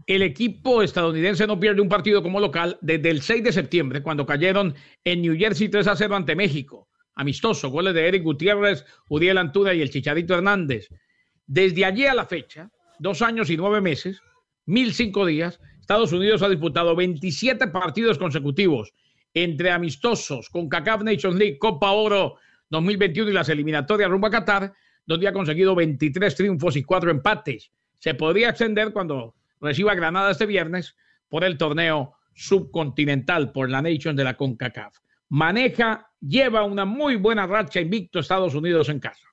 El 0.07 0.23
equipo 0.23 0.83
estadounidense 0.83 1.47
no 1.47 1.59
pierde 1.59 1.81
un 1.81 1.89
partido 1.89 2.23
como 2.23 2.41
local 2.41 2.79
desde 2.81 3.11
el 3.11 3.23
6 3.23 3.45
de 3.45 3.53
septiembre, 3.53 4.03
cuando 4.03 4.25
cayeron 4.25 4.75
en 5.05 5.23
New 5.23 5.37
Jersey 5.37 5.69
3 5.69 5.87
a 5.89 5.97
0 5.97 6.17
ante 6.17 6.37
México. 6.37 6.89
Amistoso, 7.15 7.71
goles 7.71 7.95
de 7.95 8.07
Eric 8.07 8.23
Gutiérrez, 8.23 8.85
Udiel 9.09 9.39
Antuna 9.39 9.75
y 9.75 9.83
el 9.83 9.91
Chicharito 9.91 10.35
Hernández. 10.35 10.89
Desde 11.47 11.85
allí 11.85 12.07
a 12.07 12.15
la 12.15 12.27
fecha, 12.27 12.71
dos 12.99 13.23
años 13.23 13.51
y 13.51 13.57
nueve 13.57 13.81
meses, 13.81 14.21
mil 14.65 14.93
cinco 14.93 15.27
días, 15.27 15.61
Estados 15.81 16.13
Unidos 16.13 16.43
ha 16.43 16.49
disputado 16.49 16.95
27 16.97 17.69
partidos 17.69 18.19
consecutivos 18.19 18.93
entre 19.35 19.71
amistosos 19.71 20.49
con 20.51 20.69
CACAF 20.69 21.03
Nations 21.03 21.37
League, 21.37 21.59
Copa 21.59 21.93
Oro 21.93 22.37
2021 22.71 23.31
y 23.31 23.35
las 23.35 23.49
eliminatorias 23.49 24.11
rumbo 24.11 24.27
a 24.27 24.31
Qatar, 24.31 24.73
donde 25.07 25.29
ha 25.29 25.33
conseguido 25.33 25.75
23 25.75 26.35
triunfos 26.35 26.77
y 26.77 26.83
4 26.83 27.11
empates. 27.11 27.71
Se 27.99 28.15
podría 28.15 28.51
extender 28.51 28.93
cuando 28.93 29.35
reciba 29.61 29.95
Granada 29.95 30.31
este 30.31 30.47
viernes 30.47 30.97
por 31.29 31.45
el 31.45 31.57
torneo 31.57 32.15
subcontinental 32.35 33.53
por 33.53 33.71
la 33.71 33.83
Nation 33.83 34.17
de 34.17 34.25
la 34.25 34.37
CONCACAF. 34.37 34.99
Maneja, 35.29 36.11
lleva 36.21 36.65
una 36.65 36.85
muy 36.85 37.17
buena 37.17 37.47
racha 37.47 37.81
invicto 37.81 38.21
Estados 38.21 38.55
Unidos 38.55 38.89
en 38.89 39.01
casa. 39.01 39.27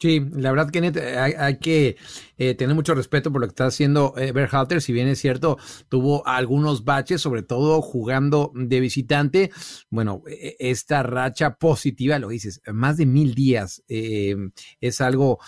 Sí, 0.00 0.26
la 0.32 0.50
verdad 0.50 0.70
que 0.70 0.78
eh, 0.78 1.18
hay, 1.18 1.58
que 1.58 1.98
eh, 2.38 2.54
tener 2.54 2.74
mucho 2.74 2.94
respeto 2.94 3.30
por 3.30 3.42
lo 3.42 3.46
que 3.46 3.50
está 3.50 3.66
haciendo 3.66 4.14
eh, 4.16 4.32
Berhalter, 4.32 4.80
si 4.80 4.94
bien 4.94 5.08
es 5.08 5.18
cierto, 5.18 5.58
tuvo 5.90 6.26
algunos 6.26 6.86
baches, 6.86 7.20
sobre 7.20 7.42
todo 7.42 7.82
jugando 7.82 8.50
de 8.54 8.80
visitante. 8.80 9.50
Bueno, 9.90 10.22
e, 10.26 10.56
e, 10.58 10.70
esta 10.70 11.02
racha 11.02 11.56
positiva, 11.56 12.18
lo 12.18 12.28
dices, 12.28 12.62
más 12.72 12.96
de 12.96 13.04
mil 13.04 13.34
días, 13.34 13.82
es 13.88 15.00
algo 15.02 15.38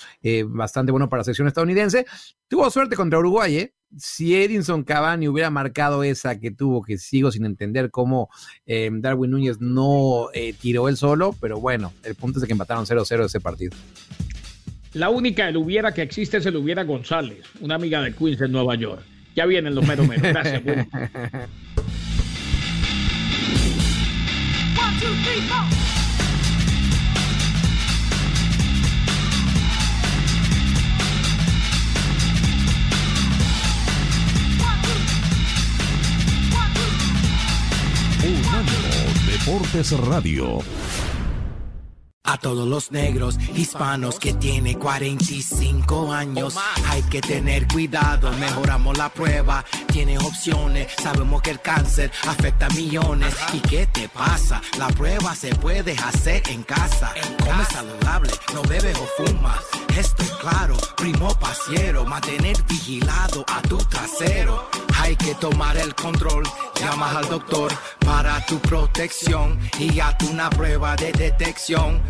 bastante 0.49 0.93
bueno 0.93 1.09
para 1.09 1.21
la 1.21 1.25
sección 1.25 1.49
estadounidense. 1.49 2.05
Tuvo 2.47 2.71
suerte 2.71 2.95
contra 2.95 3.21
Uruguay, 3.21 3.57
¿eh? 3.57 3.75
si 3.97 4.35
Edinson 4.35 4.85
Cavani 4.85 5.29
hubiera 5.29 5.49
marcado 5.49 6.03
esa 6.03 6.39
que 6.39 6.51
tuvo, 6.51 6.83
que 6.83 6.99
sigo 6.99 7.31
sin 7.33 7.47
entender 7.47 7.91
cómo 7.91 8.29
Darwin 8.67 9.31
Núñez 9.31 9.61
no 9.61 10.29
tiró 10.61 10.91
él 10.91 10.99
solo, 10.99 11.35
pero 11.41 11.59
bueno, 11.59 11.95
el 12.03 12.15
punto 12.17 12.39
es 12.39 12.45
que 12.45 12.53
empataron 12.53 12.85
0-0 12.85 13.25
ese 13.25 13.41
partido. 13.41 13.75
La 14.95 15.09
única 15.09 15.49
el 15.49 15.57
hubiera 15.57 15.93
que 15.93 16.03
existe 16.03 16.37
es 16.37 16.47
el 16.47 16.57
hubiera 16.57 16.85
González, 16.85 17.47
una 17.61 17.77
amiga 17.77 18.03
de 18.03 18.15
Queens 18.15 18.41
en 18.43 18.53
Nueva 18.53 18.75
York. 18.75 19.03
Ya 19.35 19.47
vienen 19.47 19.75
los 19.75 19.87
meros 19.87 20.07
meros. 20.07 20.23
Gracias. 20.23 20.63
Deportes 39.27 39.93
Radio. 39.93 40.59
A 42.25 42.39
todos 42.39 42.69
los 42.69 42.93
negros, 42.93 43.37
hispanos 43.57 44.21
que 44.21 44.33
tiene 44.35 44.79
45 44.79 46.13
años, 46.13 46.57
hay 46.89 47.03
que 47.03 47.21
tener 47.21 47.67
cuidado, 47.67 48.31
mejoramos 48.39 48.97
la 48.97 49.09
prueba, 49.09 49.65
tiene 49.89 50.19
opciones, 50.19 50.93
sabemos 51.03 51.43
que 51.43 51.51
el 51.51 51.61
cáncer 51.61 52.13
afecta 52.29 52.67
a 52.67 52.71
millones. 52.71 53.35
¿Y 53.53 53.59
qué 53.59 53.89
te 53.89 54.09
pasa? 54.09 54.63
La 54.79 54.87
prueba 54.89 55.35
se 55.35 55.53
puede 55.57 55.97
hacer 55.99 56.45
en 56.49 56.63
casa. 56.63 57.13
Come 57.45 57.65
saludable, 57.65 58.31
no 58.55 58.63
bebes 58.63 58.97
o 58.99 59.25
fumas. 59.25 59.59
Esto 59.99 60.23
es 60.23 60.31
claro, 60.31 60.77
primo 60.97 61.37
pasiero, 61.41 62.05
mantener 62.05 62.57
vigilado 62.69 63.45
a 63.49 63.61
tu 63.63 63.79
trasero. 63.79 64.71
Hay 65.13 65.17
que 65.17 65.35
tomar 65.35 65.77
el 65.77 65.95
control, 65.95 66.43
llamas 66.81 67.15
al 67.15 67.29
doctor 67.29 67.71
para 67.99 68.43
tu 68.47 68.59
protección 68.61 69.61
y 69.79 70.01
hazte 70.01 70.25
una 70.25 70.49
prueba 70.49 70.97
de 70.97 71.13
detección 71.13 72.01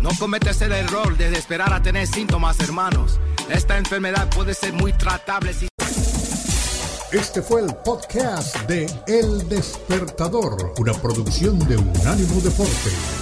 No 0.00 0.10
cometes 0.18 0.60
el 0.60 0.72
error 0.72 1.16
de 1.16 1.32
esperar 1.32 1.72
a 1.72 1.82
tener 1.82 2.06
síntomas, 2.06 2.60
hermanos. 2.60 3.18
Esta 3.48 3.78
enfermedad 3.78 4.28
puede 4.28 4.52
ser 4.52 4.74
muy 4.74 4.92
tratable 4.92 5.54
si... 5.54 5.66
Este 7.10 7.40
fue 7.40 7.62
el 7.62 7.74
podcast 7.76 8.54
de 8.68 8.84
El 9.06 9.48
Despertador, 9.48 10.74
una 10.76 10.92
producción 10.92 11.58
de 11.60 11.78
Unánimo 11.78 12.38
Deporte. 12.42 13.21